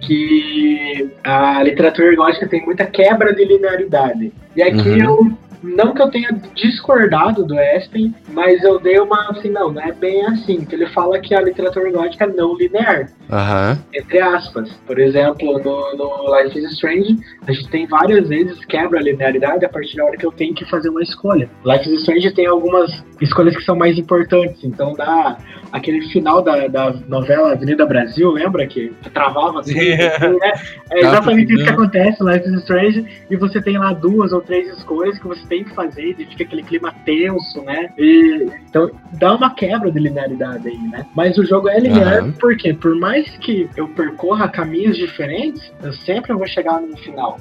[0.05, 4.31] que a literatura gótica tem muita quebra de linearidade.
[4.55, 5.03] E aqui uhum.
[5.03, 9.81] eu não que eu tenha discordado do Espen, mas eu dei uma assim, não, não
[9.81, 10.65] é bem assim.
[10.65, 13.09] Que ele fala que a literatura gótica é não linear.
[13.29, 13.77] Uhum.
[13.93, 14.69] Entre aspas.
[14.85, 19.63] Por exemplo, no, no Life is Strange, a gente tem várias vezes quebra a linearidade
[19.63, 21.49] a partir da hora que eu tenho que fazer uma escolha.
[21.65, 24.63] Life is Strange tem algumas escolhas que são mais importantes.
[24.63, 25.37] Então dá
[25.71, 30.53] aquele final da, da novela Avenida Brasil, lembra que travava assim, né?
[30.91, 33.05] É exatamente isso que acontece no Life is Strange.
[33.29, 36.43] E você tem lá duas ou três escolhas que você tem que fazer, e fica
[36.43, 37.91] aquele clima tenso, né?
[37.95, 41.05] E, então dá uma quebra de linearidade aí, né?
[41.15, 42.31] Mas o jogo é linear uhum.
[42.31, 47.37] porque, por mais que eu percorra caminhos diferentes, eu sempre vou chegar no final.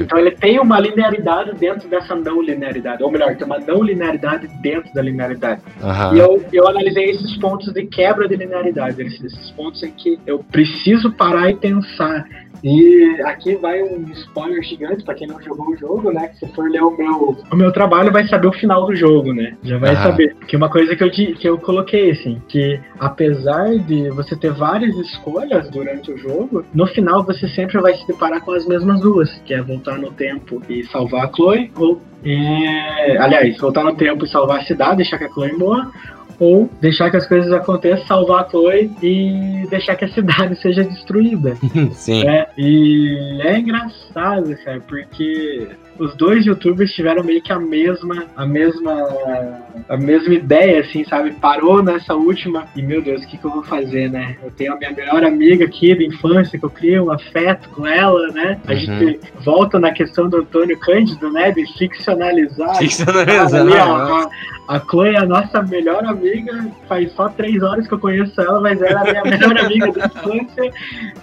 [0.00, 4.48] Então ele tem uma linearidade dentro dessa não linearidade, ou melhor, tem uma não linearidade
[4.60, 5.62] dentro da linearidade.
[5.80, 6.16] Uhum.
[6.16, 10.40] E eu, eu analisei esses pontos de quebra de linearidade, esses pontos em que eu
[10.50, 12.26] preciso parar e pensar
[12.62, 16.28] e aqui vai um spoiler gigante para quem não jogou o jogo, né?
[16.28, 19.32] Que se for ler o meu, o meu trabalho, vai saber o final do jogo,
[19.32, 19.56] né?
[19.62, 20.02] Já vai uhum.
[20.02, 20.36] saber.
[20.46, 24.96] Que uma coisa que eu, que eu coloquei, assim, que apesar de você ter várias
[24.96, 29.28] escolhas durante o jogo, no final você sempre vai se deparar com as mesmas duas,
[29.44, 32.00] que é voltar no tempo e salvar a Chloe, ou.
[32.24, 35.90] É, aliás, voltar no tempo e salvar a cidade, deixar que a Chloe morra,
[36.38, 40.84] ou deixar que as coisas aconteçam, salvar a Chloe e deixar que a cidade seja
[40.84, 41.56] destruída.
[41.92, 42.24] Sim.
[42.24, 42.46] Né?
[42.56, 45.68] E é engraçado, cara, porque
[45.98, 51.32] os dois youtubers tiveram meio que a mesma, a mesma, a mesma ideia, assim, sabe?
[51.32, 54.36] Parou nessa última e, meu Deus, o que, que eu vou fazer, né?
[54.42, 57.86] Eu tenho a minha melhor amiga aqui da infância, que eu criei um afeto com
[57.86, 58.58] ela, né?
[58.66, 58.78] A uhum.
[58.78, 61.50] gente volta na questão do Antônio Cândido, né?
[61.50, 62.76] De ficcionalizar.
[62.76, 63.60] Ficcionalizar.
[63.60, 64.28] Ali, a,
[64.68, 68.60] a Chloe é a nossa melhor amiga, faz só três horas que eu conheço ela,
[68.60, 70.72] mas ela é a minha melhor amiga da infância.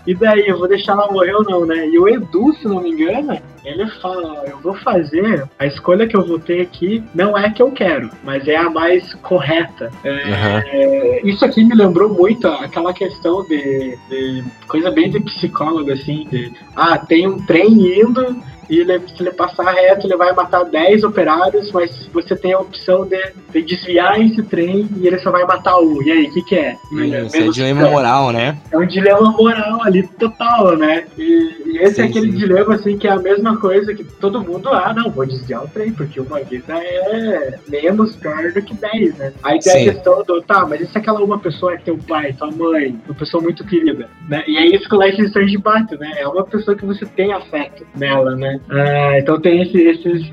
[0.06, 1.88] E daí, eu vou deixar ela morrer ou não, né?
[1.88, 6.16] E o Edu, se não me engano, ele fala, eu vou fazer, a escolha que
[6.16, 9.92] eu vou ter aqui não é a que eu quero, mas é a mais correta.
[10.04, 10.62] É, uhum.
[10.66, 16.28] é, isso aqui me lembrou muito aquela questão de, de, coisa bem de psicólogo, assim,
[16.30, 20.64] de, ah, tem um trem indo e ele, se ele passar reto, ele vai matar
[20.64, 23.20] 10 operários, mas você tem a opção de,
[23.52, 26.02] de desviar esse trem e ele só vai matar um.
[26.04, 26.78] E aí, o que, que é?
[27.26, 28.58] Isso é dilema moral, né?
[28.72, 31.06] É um dilema moral ali total, né?
[31.18, 32.38] E, e esse sim, é aquele sim.
[32.38, 35.68] dilema, assim, que é a mesma coisa que todo mundo, ah, não, vou desviar o
[35.68, 39.34] trem, porque uma vida é menos pior do que 10, né?
[39.44, 39.90] Aí tem sim.
[39.90, 43.00] a questão do, tá, mas e se aquela uma pessoa é teu pai, tua mãe,
[43.06, 44.44] uma pessoa muito querida, né?
[44.48, 46.14] E é isso que o Life Strange bate, né?
[46.18, 48.59] É uma pessoa que você tem afeto nela, né?
[48.70, 50.32] Ah, então tem esse, esses,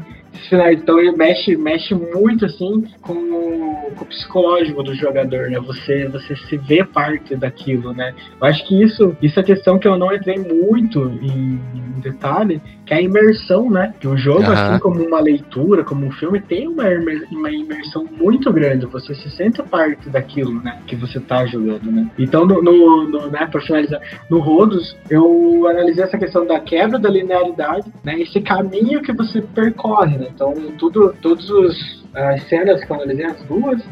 [0.48, 0.80] finais.
[0.80, 3.14] Então ele mexe, mexe muito assim com,
[3.94, 5.58] com, o psicológico do jogador, né?
[5.60, 8.14] Você, você se vê parte daquilo, né?
[8.40, 12.60] Eu acho que isso, isso é questão que eu não entrei muito em, em detalhe,
[12.86, 13.92] que é a imersão, né?
[13.98, 14.52] Que o jogo, uhum.
[14.52, 16.84] assim como uma leitura, como um filme, tem uma,
[17.32, 18.86] uma imersão muito grande.
[18.86, 20.78] Você se sente parte daquilo, né?
[20.86, 22.08] Que você tá jogando, né?
[22.16, 26.98] Então, no, no, no né, pra finalizar, no Rodos, eu analisei essa questão da quebra
[26.98, 28.20] da linearidade, né?
[28.20, 30.28] Esse caminho que você percorre, né?
[30.32, 31.50] Então, tudo, todas
[32.14, 33.82] as cenas que eu analisei, as duas,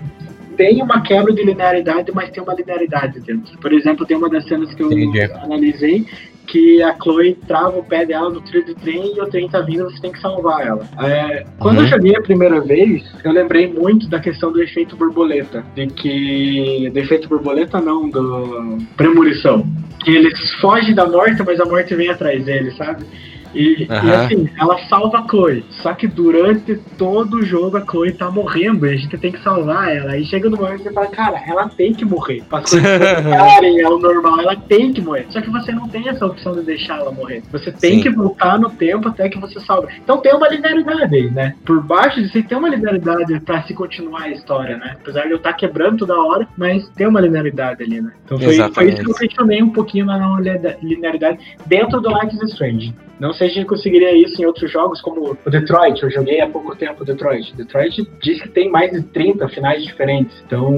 [0.57, 3.59] tem uma quebra de linearidade, mas tem uma linearidade dentro.
[3.59, 5.21] Por exemplo, tem uma das cenas que eu Entendi.
[5.33, 6.07] analisei
[6.47, 9.61] que a Chloe trava o pé dela no trilho do trem e o trem tá
[9.61, 10.89] vindo, você tem que salvar ela.
[11.01, 11.85] É, quando uhum.
[11.85, 15.65] eu joguei a primeira vez, eu lembrei muito da questão do efeito borboleta.
[15.75, 16.91] De que.
[16.93, 19.67] Do efeito borboleta não, do premonição.
[20.05, 23.05] Que eles fogem da morte, mas a morte vem atrás deles, sabe?
[23.55, 24.09] E, uhum.
[24.09, 25.65] e, assim, ela salva a Chloe.
[25.83, 29.43] Só que durante todo o jogo a Chloe tá morrendo e a gente tem que
[29.43, 30.17] salvar ela.
[30.17, 32.43] E chega no momento que você fala, cara, ela tem que morrer.
[32.49, 32.91] Pra as coisas
[33.23, 35.27] voltarem ao normal, ela tem que morrer.
[35.31, 37.43] Só que você não tem essa opção de deixar ela morrer.
[37.53, 38.03] Você tem Sim.
[38.03, 39.95] que voltar no tempo até que você salve.
[40.03, 41.55] Então tem uma linearidade aí, né?
[41.65, 44.97] Por baixo de você tem uma linearidade pra se continuar a história, né?
[45.01, 48.13] Apesar de eu estar tá quebrando toda hora, mas tem uma linearidade ali, né?
[48.25, 50.41] Então foi, foi isso que eu questionei um pouquinho na
[50.83, 52.95] linearidade dentro do Life is Strange.
[53.19, 56.03] Não sei se a gente conseguiria isso em outros jogos, como o Detroit.
[56.03, 57.55] Eu joguei há pouco tempo o Detroit.
[57.55, 60.43] Detroit diz que tem mais de 30 finais diferentes.
[60.47, 60.71] Então,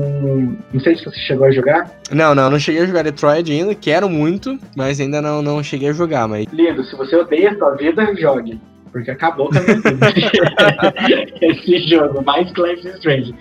[0.72, 1.90] não sei se você chegou a jogar.
[2.11, 3.75] Não, não, não cheguei a jogar Detroit ainda.
[3.75, 6.29] Quero muito, mas ainda não, não cheguei a jogar.
[6.29, 6.46] Mas...
[6.53, 8.61] Lindo, se você odeia a sua vida, jogue.
[8.92, 10.07] Porque acabou com a minha vida.
[11.40, 13.35] Esse jogo, mais que Life is Strange.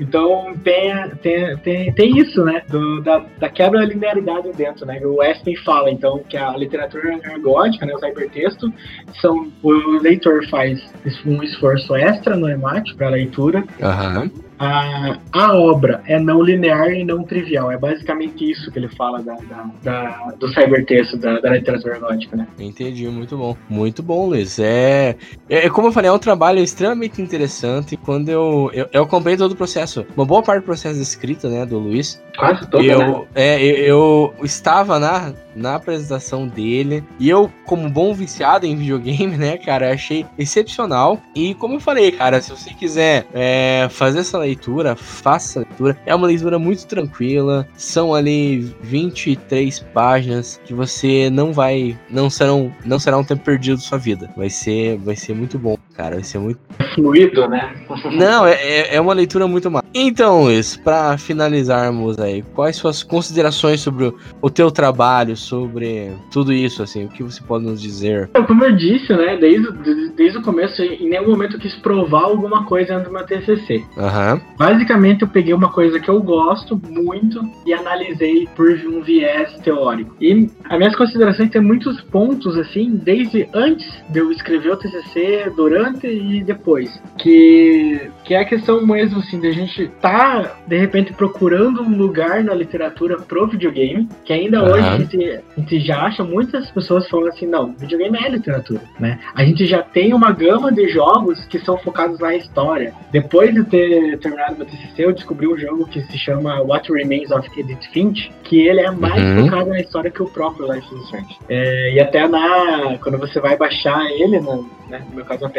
[0.00, 2.62] Então tem, tem, tem, tem isso, né?
[2.68, 5.00] Do, da, da quebra da linearidade dentro, né?
[5.04, 7.94] O Weston fala, então, que a literatura ergótica, né?
[7.94, 8.72] O hipertexto,
[9.20, 10.80] são, o leitor faz
[11.26, 13.64] um esforço extra no emático para a leitura.
[13.80, 17.72] Uhum a, a obra é não linear e não trivial.
[17.72, 22.36] É basicamente isso que ele fala da, da, da do cybertexto, da, da literatura gótica,
[22.36, 22.46] né?
[22.58, 23.56] Entendi, muito bom.
[23.68, 24.60] Muito bom, Luiz.
[24.60, 25.16] É,
[25.48, 27.96] é, como eu falei, é um trabalho extremamente interessante.
[27.96, 31.48] Quando eu, eu, eu acompanhei todo o processo, uma boa parte do processo de escrita,
[31.48, 32.22] né, do Luiz.
[32.38, 33.26] Quase todo, eu, né?
[33.34, 37.04] É, eu, eu estava na, na apresentação dele.
[37.18, 41.20] E eu, como bom viciado em videogame, né, cara, achei excepcional.
[41.34, 45.98] E como eu falei, cara, se você quiser é, fazer essa leitura, faça a leitura.
[46.06, 47.66] É uma leitura muito tranquila.
[47.76, 51.98] São ali 23 páginas que você não vai.
[52.10, 54.30] Não serão, não será um tempo perdido da sua vida.
[54.36, 56.16] Vai ser, vai ser muito bom, cara.
[56.16, 56.58] Vai ser muito.
[56.94, 57.74] Fluido, né?
[58.12, 59.82] não, é, é, é uma leitura muito má.
[59.94, 65.36] Então, Luiz, para finalizarmos aí, quais suas considerações sobre o, o teu trabalho?
[65.36, 68.28] sobre tudo isso, assim, o que você pode nos dizer?
[68.46, 69.68] Como eu disse, né, desde,
[70.16, 73.84] desde o começo, em nenhum momento eu quis provar alguma coisa dentro do meu TCC.
[73.96, 74.40] Uhum.
[74.56, 80.14] Basicamente, eu peguei uma coisa que eu gosto muito e analisei por um viés teórico.
[80.20, 85.52] E as minhas considerações têm muitos pontos, assim, desde antes de eu escrever o TCC,
[85.56, 90.78] durante e depois, que, que é a questão mesmo, assim, de a gente tá, de
[90.78, 94.72] repente, procurando um lugar na literatura pro videogame, que ainda uhum.
[94.72, 98.82] hoje a gente a gente já acha muitas pessoas falando assim, não, videogame é literatura,
[98.98, 99.18] né?
[99.34, 102.94] A gente já tem uma gama de jogos que são focados na história.
[103.10, 107.30] Depois de ter terminado meu TCC, eu descobri um jogo que se chama What Remains
[107.30, 109.44] of Edith Finch, que ele é mais uhum.
[109.44, 111.38] focado na história que o próprio Life is Strange.
[111.48, 115.50] É, e até na quando você vai baixar ele, no, né, no meu caso na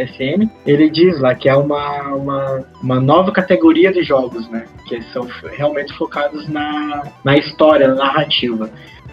[0.66, 4.66] Ele diz lá que é uma, uma, uma nova categoria de jogos, né?
[4.88, 8.70] Que são realmente focados na, na história, na narrativa.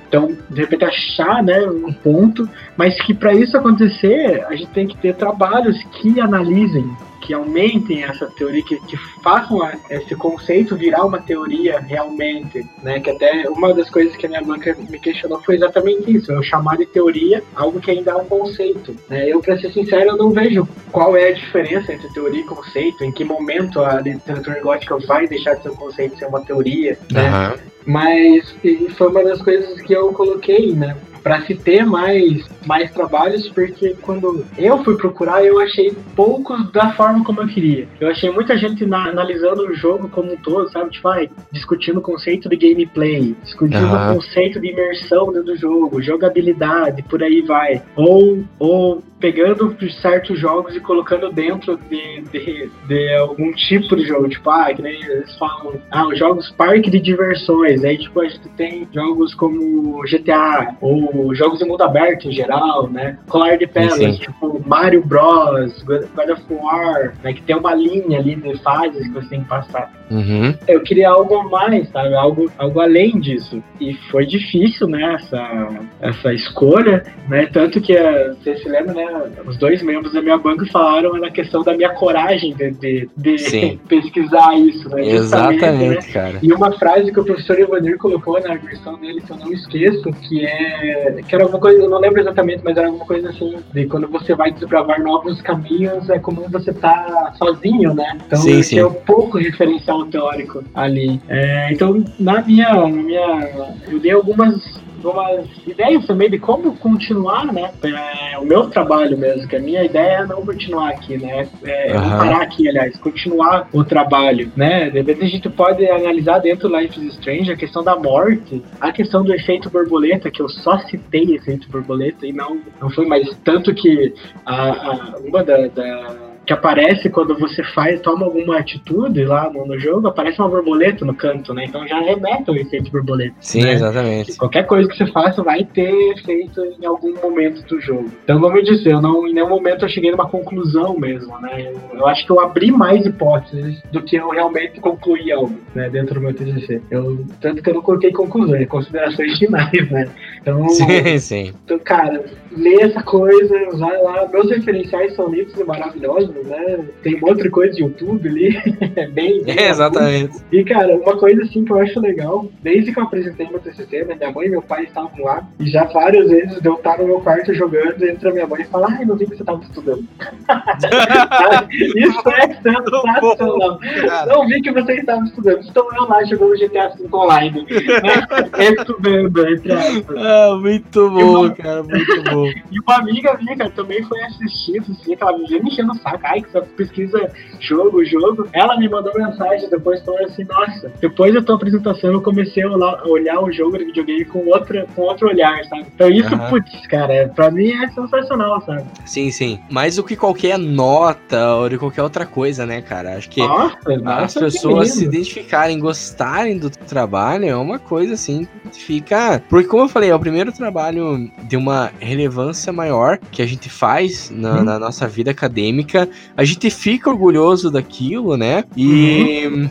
[0.08, 4.88] Então, de repente, achar né, um ponto, mas que para isso acontecer, a gente tem
[4.88, 6.84] que ter trabalhos que analisem,
[7.30, 12.66] que aumentem essa teoria, que, que façam a, esse conceito virar uma teoria realmente.
[12.82, 12.98] Né?
[12.98, 16.42] Que até uma das coisas que a minha banca me questionou foi exatamente isso: eu
[16.42, 18.96] chamar de teoria algo que ainda é um conceito.
[19.08, 19.28] Né?
[19.28, 23.04] Eu, para ser sincero, eu não vejo qual é a diferença entre teoria e conceito,
[23.04, 26.98] em que momento a literatura gótica vai deixar de ser um conceito ser uma teoria.
[27.12, 27.30] Né?
[27.30, 27.70] Uhum.
[27.86, 28.56] Mas
[28.96, 30.96] foi uma das coisas que eu coloquei, né?
[31.22, 36.92] Para se ter mais, mais trabalhos, porque quando eu fui procurar, eu achei poucos da
[36.92, 37.88] forma como eu queria.
[38.00, 40.90] Eu achei muita gente na, analisando o jogo como um todo, sabe?
[40.90, 44.12] Tipo, ai, discutindo o conceito de gameplay, discutindo uhum.
[44.12, 47.82] o conceito de imersão dentro do jogo, jogabilidade, por aí vai.
[47.96, 54.28] Ou, ou pegando certos jogos e colocando dentro de, de, de, algum tipo de jogo.
[54.28, 57.84] Tipo, ah, que nem eles falam, ah, os jogos parque de diversões.
[57.84, 62.88] Aí, tipo, a gente tem jogos como GTA, ou jogos de mundo aberto em geral,
[62.88, 63.18] né?
[63.28, 67.32] Colar de Pérolas, tipo Mario Bros, God of War, né?
[67.32, 69.92] Que tem uma linha ali de fases que você tem que passar.
[70.10, 70.54] Uhum.
[70.66, 72.14] Eu queria algo mais, sabe?
[72.14, 73.62] Algo, algo além disso.
[73.80, 75.14] E foi difícil, né?
[75.14, 75.68] Essa,
[76.00, 77.46] essa escolha, né?
[77.46, 79.06] Tanto que, eh, você se lembra, né?
[79.46, 83.78] os dois membros da minha banca falaram na questão da minha coragem de, de, de
[83.88, 85.06] pesquisar isso, né?
[85.06, 86.12] Exatamente, né?
[86.12, 86.38] cara.
[86.42, 90.12] E uma frase que o professor Ivanir colocou na versão dele, que eu não esqueço,
[90.12, 91.20] que é.
[91.26, 94.08] que era alguma coisa, eu não lembro exatamente, mas era alguma coisa assim, de quando
[94.08, 98.18] você vai desbravar novos caminhos, é como você tá sozinho, né?
[98.26, 98.78] Então sim, sim.
[98.78, 101.20] é um pouco referencial teórico ali.
[101.28, 103.74] É, então, na minha, na minha.
[103.88, 107.70] Eu dei algumas umas ideias também de como continuar, né?
[107.82, 111.48] É, o meu trabalho mesmo, que a minha ideia é não continuar aqui, né?
[111.64, 112.10] É, uhum.
[112.10, 114.90] parar aqui, aliás, continuar o trabalho, né?
[114.90, 118.62] De repente a gente pode analisar dentro do Life is Strange a questão da morte,
[118.80, 123.06] a questão do efeito borboleta, que eu só citei efeito borboleta e não, não foi
[123.06, 124.12] mais tanto que
[124.44, 129.66] a, a uma da, da que aparece quando você faz, toma alguma atitude lá no,
[129.66, 131.64] no, jogo, aparece uma borboleta no canto, né?
[131.66, 133.34] Então já remete o efeito borboleta.
[133.40, 133.74] Sim, né?
[133.74, 134.36] exatamente.
[134.36, 138.10] Qualquer coisa que você faça vai ter efeito em algum momento do jogo.
[138.24, 141.70] Então, como eu disse, eu não, em nenhum momento eu cheguei numa conclusão mesmo, né?
[141.70, 145.88] Eu, eu acho que eu abri mais hipóteses do que eu realmente concluí algo, né?
[145.88, 146.82] Dentro do meu TCC.
[146.90, 150.08] Eu, tanto que eu não coloquei conclusões, considerações finais, né?
[150.40, 151.52] Então, sim, sim.
[151.64, 152.24] Então, cara,
[152.56, 154.28] lê essa coisa, vai lá.
[154.28, 156.84] Meus referenciais são lindos e maravilhosos, né?
[157.02, 158.56] Tem outra coisa de YouTube ali,
[158.96, 159.42] é bem.
[159.42, 160.38] bem é, exatamente.
[160.50, 164.04] E, cara, uma coisa assim que eu acho legal, desde que eu apresentei meu TCC,
[164.04, 167.06] né, minha mãe e meu pai estavam lá, e já várias vezes eu estar no
[167.06, 170.04] meu quarto jogando, entra minha mãe e fala: Ai, não vi que você estava estudando.
[171.70, 173.80] Isso é sensacional.
[174.26, 175.60] Não vi que você estava estudando.
[175.60, 177.66] Estou eu lá jogando GTA V online.
[177.68, 178.74] Né?
[178.78, 180.29] Estudando, entre aspas.
[180.30, 182.46] Ah, muito bom, cara, muito bom.
[182.46, 186.20] e uma amiga minha, cara, também foi assistir, assim, aquela vivia me enchendo o saco.
[186.22, 188.48] Ai, que pesquisa jogo, jogo.
[188.52, 192.68] Ela me mandou mensagem depois falando assim, nossa, depois da tua apresentação eu comecei a
[193.06, 195.86] olhar o jogo de videogame com, outra, com outro olhar, sabe?
[195.94, 196.50] Então isso, uhum.
[196.50, 198.84] putz, cara, é, pra mim é sensacional, sabe?
[199.04, 199.58] Sim, sim.
[199.68, 203.16] Mais do que qualquer nota ou de qualquer outra coisa, né, cara?
[203.16, 208.82] Acho que nossa, as pessoas se identificarem, gostarem do trabalho é uma coisa assim que
[208.82, 209.42] fica.
[209.48, 213.70] Porque, como eu falei, é o primeiro trabalho de uma relevância maior que a gente
[213.70, 214.64] faz na, hum.
[214.64, 216.06] na nossa vida acadêmica
[216.36, 218.64] a gente fica orgulhoso daquilo, né?
[218.76, 219.70] E uhum.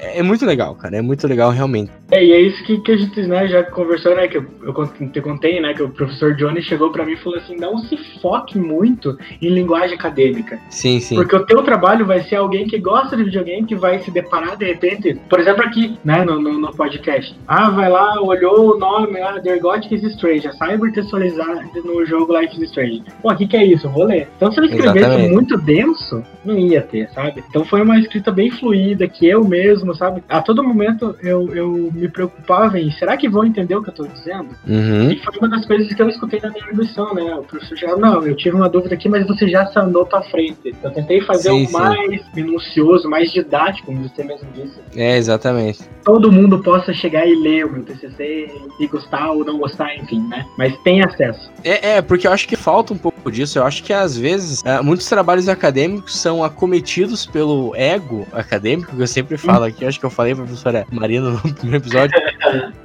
[0.00, 0.96] é muito legal, cara.
[0.96, 1.92] É muito legal realmente.
[2.12, 4.28] É, e é isso que, que a gente né, já conversou, né?
[4.28, 5.72] Que eu, eu te contei, né?
[5.72, 9.48] Que o professor Johnny chegou para mim e falou assim: não se foque muito em
[9.48, 10.60] linguagem acadêmica.
[10.68, 11.14] Sim, sim.
[11.14, 14.58] Porque o teu trabalho vai ser alguém que gosta de videogame, que vai se deparar
[14.58, 17.34] de repente, por exemplo, aqui, né, no, no, no podcast.
[17.48, 22.04] Ah, vai lá, olhou o nome, ah, The Gothic is Strange, a cyber textualizar no
[22.04, 23.04] jogo Life is Strange.
[23.22, 23.86] Pô, o que, que é isso?
[23.86, 24.28] Eu vou ler.
[24.36, 27.42] Então, se eu escrevesse muito denso, não ia ter, sabe?
[27.48, 30.22] Então foi uma escrita bem fluida, que eu mesmo, sabe?
[30.28, 33.94] A todo momento eu, eu me preocupava em, será que vão entender o que eu
[33.94, 34.48] tô dizendo?
[34.66, 35.12] Uhum.
[35.12, 37.34] E foi uma das coisas que eu escutei na minha lição, né?
[37.36, 40.74] O professor chegava, não, eu tive uma dúvida aqui, mas você já sanou pra frente.
[40.82, 41.72] Eu tentei fazer sim, o sim.
[41.72, 44.80] mais minucioso, mais didático, como você mesmo disse.
[44.96, 45.80] É, exatamente.
[46.04, 48.50] Todo mundo possa chegar e ler o meu TCC
[48.80, 50.44] e gostar ou não gostar, enfim, né?
[50.58, 51.52] Mas tem acesso.
[51.62, 53.58] É, é porque eu acho que falta um pouco disso.
[53.58, 59.00] Eu acho que às vezes é, muitos trabalhos acadêmicos são acometidos pelo ego acadêmico, que
[59.00, 61.91] eu sempre falo aqui, acho que eu falei pra professora Marina no primeiro episódio.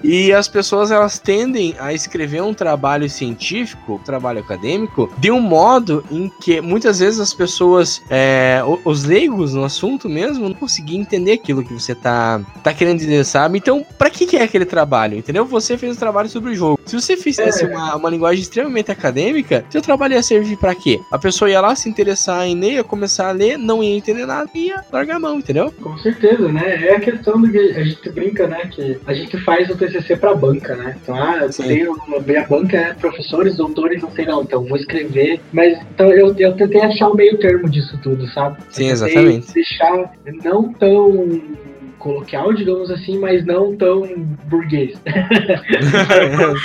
[0.03, 5.39] E as pessoas elas tendem a escrever um trabalho científico, um trabalho acadêmico, de um
[5.39, 11.01] modo em que muitas vezes as pessoas, é, os leigos no assunto mesmo, não conseguiam
[11.01, 13.57] entender aquilo que você tá, tá querendo dizer, sabe?
[13.57, 15.17] Então, pra que, que é aquele trabalho?
[15.17, 15.45] Entendeu?
[15.45, 16.79] Você fez um trabalho sobre o jogo.
[16.85, 17.67] Se você fizesse é.
[17.67, 20.99] uma, uma linguagem extremamente acadêmica, seu trabalho ia servir para quê?
[21.11, 24.25] A pessoa ia lá se interessar em ler, ia começar a ler, não ia entender
[24.25, 25.73] nada e ia largar a mão, entendeu?
[25.81, 26.85] Com certeza, né?
[26.85, 28.69] É a questão do que a gente brinca, né?
[28.73, 30.97] Que a gente faz o TCC pra banca, né?
[31.01, 31.95] Então, ah, eu tenho
[32.37, 35.39] a banca é professores, doutores, não sei não, então vou escrever.
[35.51, 38.57] Mas então eu, eu tentei achar o meio termo disso tudo, sabe?
[38.69, 39.53] Sim, exatamente.
[39.53, 41.41] Deixar não tão
[42.07, 44.07] coloquial, digamos assim, mas não tão
[44.45, 44.99] burguês.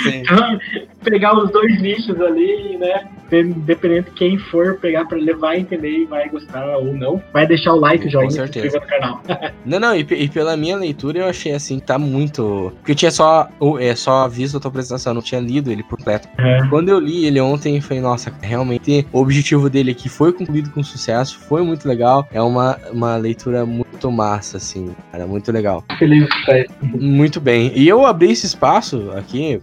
[0.07, 0.59] então,
[1.03, 3.07] pegar os dois nichos ali, né?
[3.29, 7.73] Dependendo de quem for pegar para levar entender e vai gostar ou não, vai deixar
[7.73, 9.21] o like, o joinha, se inscrever no canal.
[9.65, 12.71] não, não, e, e, pela minha leitura eu achei assim, tá muito.
[12.77, 15.97] Porque eu tinha só, é, só visto a tua apresentação, não tinha lido ele por
[15.97, 16.27] completo.
[16.37, 16.67] É.
[16.69, 20.83] Quando eu li ele ontem, falei, nossa, realmente o objetivo dele aqui foi concluído com
[20.83, 22.27] sucesso, foi muito legal.
[22.31, 25.83] É uma, uma leitura muito massa, assim, cara, muito legal.
[25.97, 26.27] Feliz,
[26.81, 27.71] Muito bem.
[27.75, 29.59] E eu abri esse espaço aqui,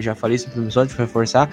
[0.00, 1.48] já falei isso no episódio, reforçar,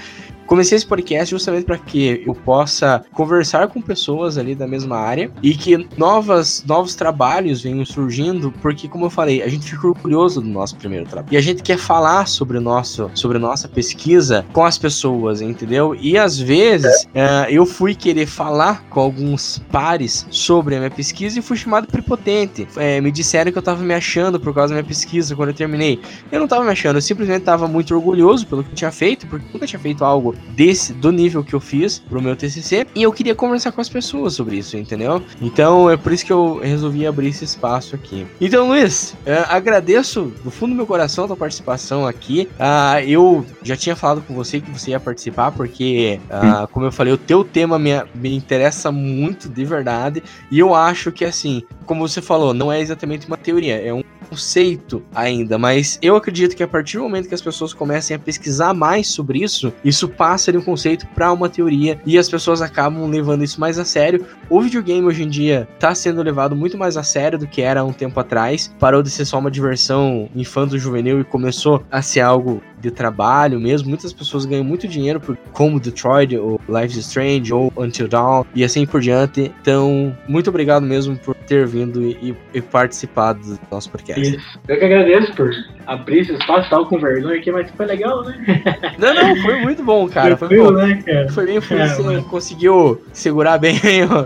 [0.50, 5.30] Comecei esse podcast justamente para que eu possa conversar com pessoas ali da mesma área
[5.44, 10.42] e que novas, novos trabalhos venham surgindo, porque como eu falei, a gente ficou curioso
[10.42, 11.32] do nosso primeiro trabalho.
[11.32, 15.40] E a gente quer falar sobre o nosso, sobre a nossa pesquisa com as pessoas,
[15.40, 15.96] entendeu?
[16.02, 21.38] E às vezes uh, eu fui querer falar com alguns pares sobre a minha pesquisa
[21.38, 22.68] e fui chamado prepotente.
[22.76, 25.56] É, me disseram que eu tava me achando por causa da minha pesquisa quando eu
[25.56, 26.02] terminei.
[26.32, 29.28] Eu não tava me achando, eu simplesmente tava muito orgulhoso pelo que eu tinha feito,
[29.28, 32.86] porque eu nunca tinha feito algo desse, do nível que eu fiz pro meu TCC,
[32.96, 35.22] e eu queria conversar com as pessoas sobre isso, entendeu?
[35.42, 38.28] Então é por isso que eu resolvi abrir esse espaço aqui.
[38.40, 42.50] Então, Luiz, é, agradeço do fundo do meu coração a tua participação aqui.
[42.56, 46.92] Uh, eu já tinha falado com você que você ia participar, porque, uh, como eu
[46.92, 51.64] falei, o teu tema me, me interessa muito de verdade, e eu acho que, assim,
[51.86, 56.56] como você falou, não é exatamente uma teoria, é um conceito ainda, mas eu acredito
[56.56, 60.08] que a partir do momento que as pessoas comecem a pesquisar mais sobre isso, isso
[60.08, 63.86] passa de um conceito para uma teoria e as pessoas acabam levando isso mais a
[63.86, 64.26] sério.
[64.50, 67.84] O videogame hoje em dia está sendo levado muito mais a sério do que era
[67.84, 72.62] um tempo atrás, parou de ser só uma diversão infanto-juvenil e começou a ser algo
[72.80, 73.90] de trabalho mesmo.
[73.90, 78.44] Muitas pessoas ganham muito dinheiro por como Detroit, ou Life is Strange, ou Until Dawn,
[78.56, 79.52] e assim por diante.
[79.62, 84.36] Então, muito obrigado mesmo por ter vindo e, e participado do nosso podcast.
[84.36, 84.60] Isso.
[84.68, 85.52] Eu que agradeço por
[85.88, 88.62] abrir esse espaço, estava com vergonha aqui, mas foi legal, né?
[89.00, 90.36] Não, não, foi muito bom, cara.
[90.38, 90.72] Foi, bom.
[90.72, 91.30] Né, cara?
[91.30, 92.26] foi bem, foi, é, mas...
[92.26, 94.26] conseguiu segurar bem ó,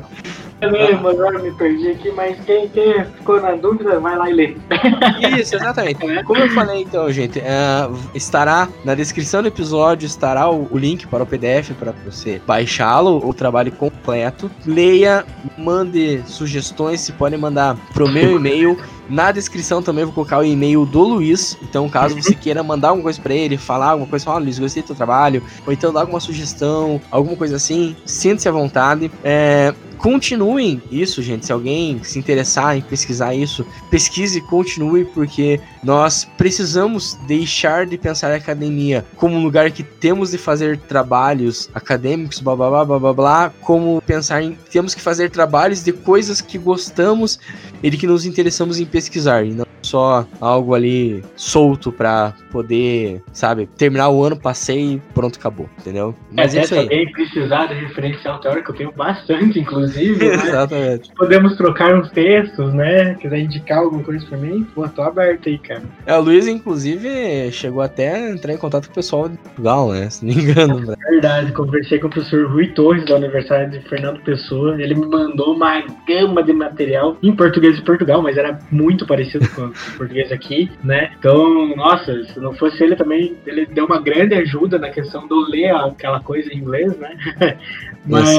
[0.71, 4.55] mesmo, agora me perdi aqui, mas quem, quem ficou na dúvida, vai lá e lê.
[5.39, 6.23] Isso, exatamente.
[6.23, 11.07] Como eu falei então, gente, uh, estará na descrição do episódio, estará o, o link
[11.07, 14.49] para o PDF para você baixá-lo, o trabalho completo.
[14.65, 15.25] Leia,
[15.57, 18.77] mande sugestões, se podem mandar pro meu e-mail.
[19.09, 21.57] Na descrição também vou colocar o e-mail do Luiz.
[21.61, 24.81] Então, caso você queira mandar alguma coisa pra ele, falar alguma coisa, falar, Luiz, gostei
[24.81, 29.11] do teu trabalho, ou então dar alguma sugestão, alguma coisa assim, sinta-se à vontade.
[29.23, 29.73] É,
[30.03, 31.45] continuem isso, gente.
[31.45, 37.97] Se alguém se interessar em pesquisar isso, pesquise e continue, porque nós precisamos deixar de
[37.97, 42.85] pensar a academia como um lugar que temos de fazer trabalhos acadêmicos, blá blá blá
[42.85, 47.39] blá blá, blá como pensar em temos que fazer trabalhos de coisas que gostamos
[47.81, 49.62] e de que nos interessamos em pesquisar, e não
[49.93, 56.15] só algo ali solto para poder, sabe, terminar o ano, passei e pronto, acabou, entendeu?
[56.31, 56.79] Mas é, é isso aí.
[56.81, 60.27] Alguém precisar de referencial teórico, eu tenho bastante, inclusive.
[60.27, 60.33] Né?
[60.47, 61.11] Exatamente.
[61.15, 63.13] Podemos trocar uns textos, né?
[63.15, 65.83] Quiser indicar alguma coisa pra mim, pô, tô aberto aí, cara.
[66.07, 69.91] É, o Luiz, inclusive, chegou até a entrar em contato com o pessoal de Portugal,
[69.91, 70.09] né?
[70.09, 70.79] Se não me engano.
[70.79, 70.95] Né?
[71.05, 74.81] É verdade, conversei com o professor Rui Torres da Universidade de Fernando Pessoa.
[74.81, 79.47] Ele me mandou uma gama de material em português de Portugal, mas era muito parecido
[79.49, 81.11] com o português aqui, né?
[81.17, 85.39] Então, nossa, se não fosse ele também, ele deu uma grande ajuda na questão do
[85.49, 87.17] ler aquela coisa em inglês, né?
[88.05, 88.35] Mas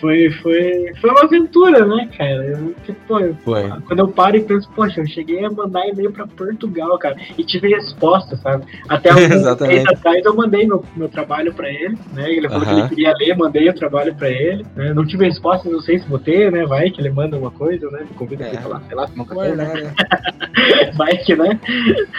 [0.00, 2.44] foi, foi, foi uma aventura, né, cara?
[2.46, 3.68] Eu, tipo, foi.
[3.86, 7.44] Quando eu paro e penso, poxa, eu cheguei a mandar e-mail pra Portugal, cara, e
[7.44, 8.64] tive resposta, sabe?
[8.88, 12.30] Até alguns mês atrás eu mandei meu, meu trabalho pra ele, né?
[12.32, 12.74] Ele falou uh -huh.
[12.74, 14.64] que ele queria ler, mandei o trabalho pra ele.
[14.74, 14.94] Né?
[14.94, 16.64] Não tive resposta, não sei se vou ter, né?
[16.64, 18.00] Vai que ele manda uma coisa, né?
[18.08, 18.56] Me convida é.
[18.56, 19.74] pra lá, sei lá, café, né?
[19.74, 19.94] né?
[21.24, 21.60] Que, né?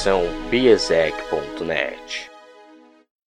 [0.00, 2.29] Produção biesec.net.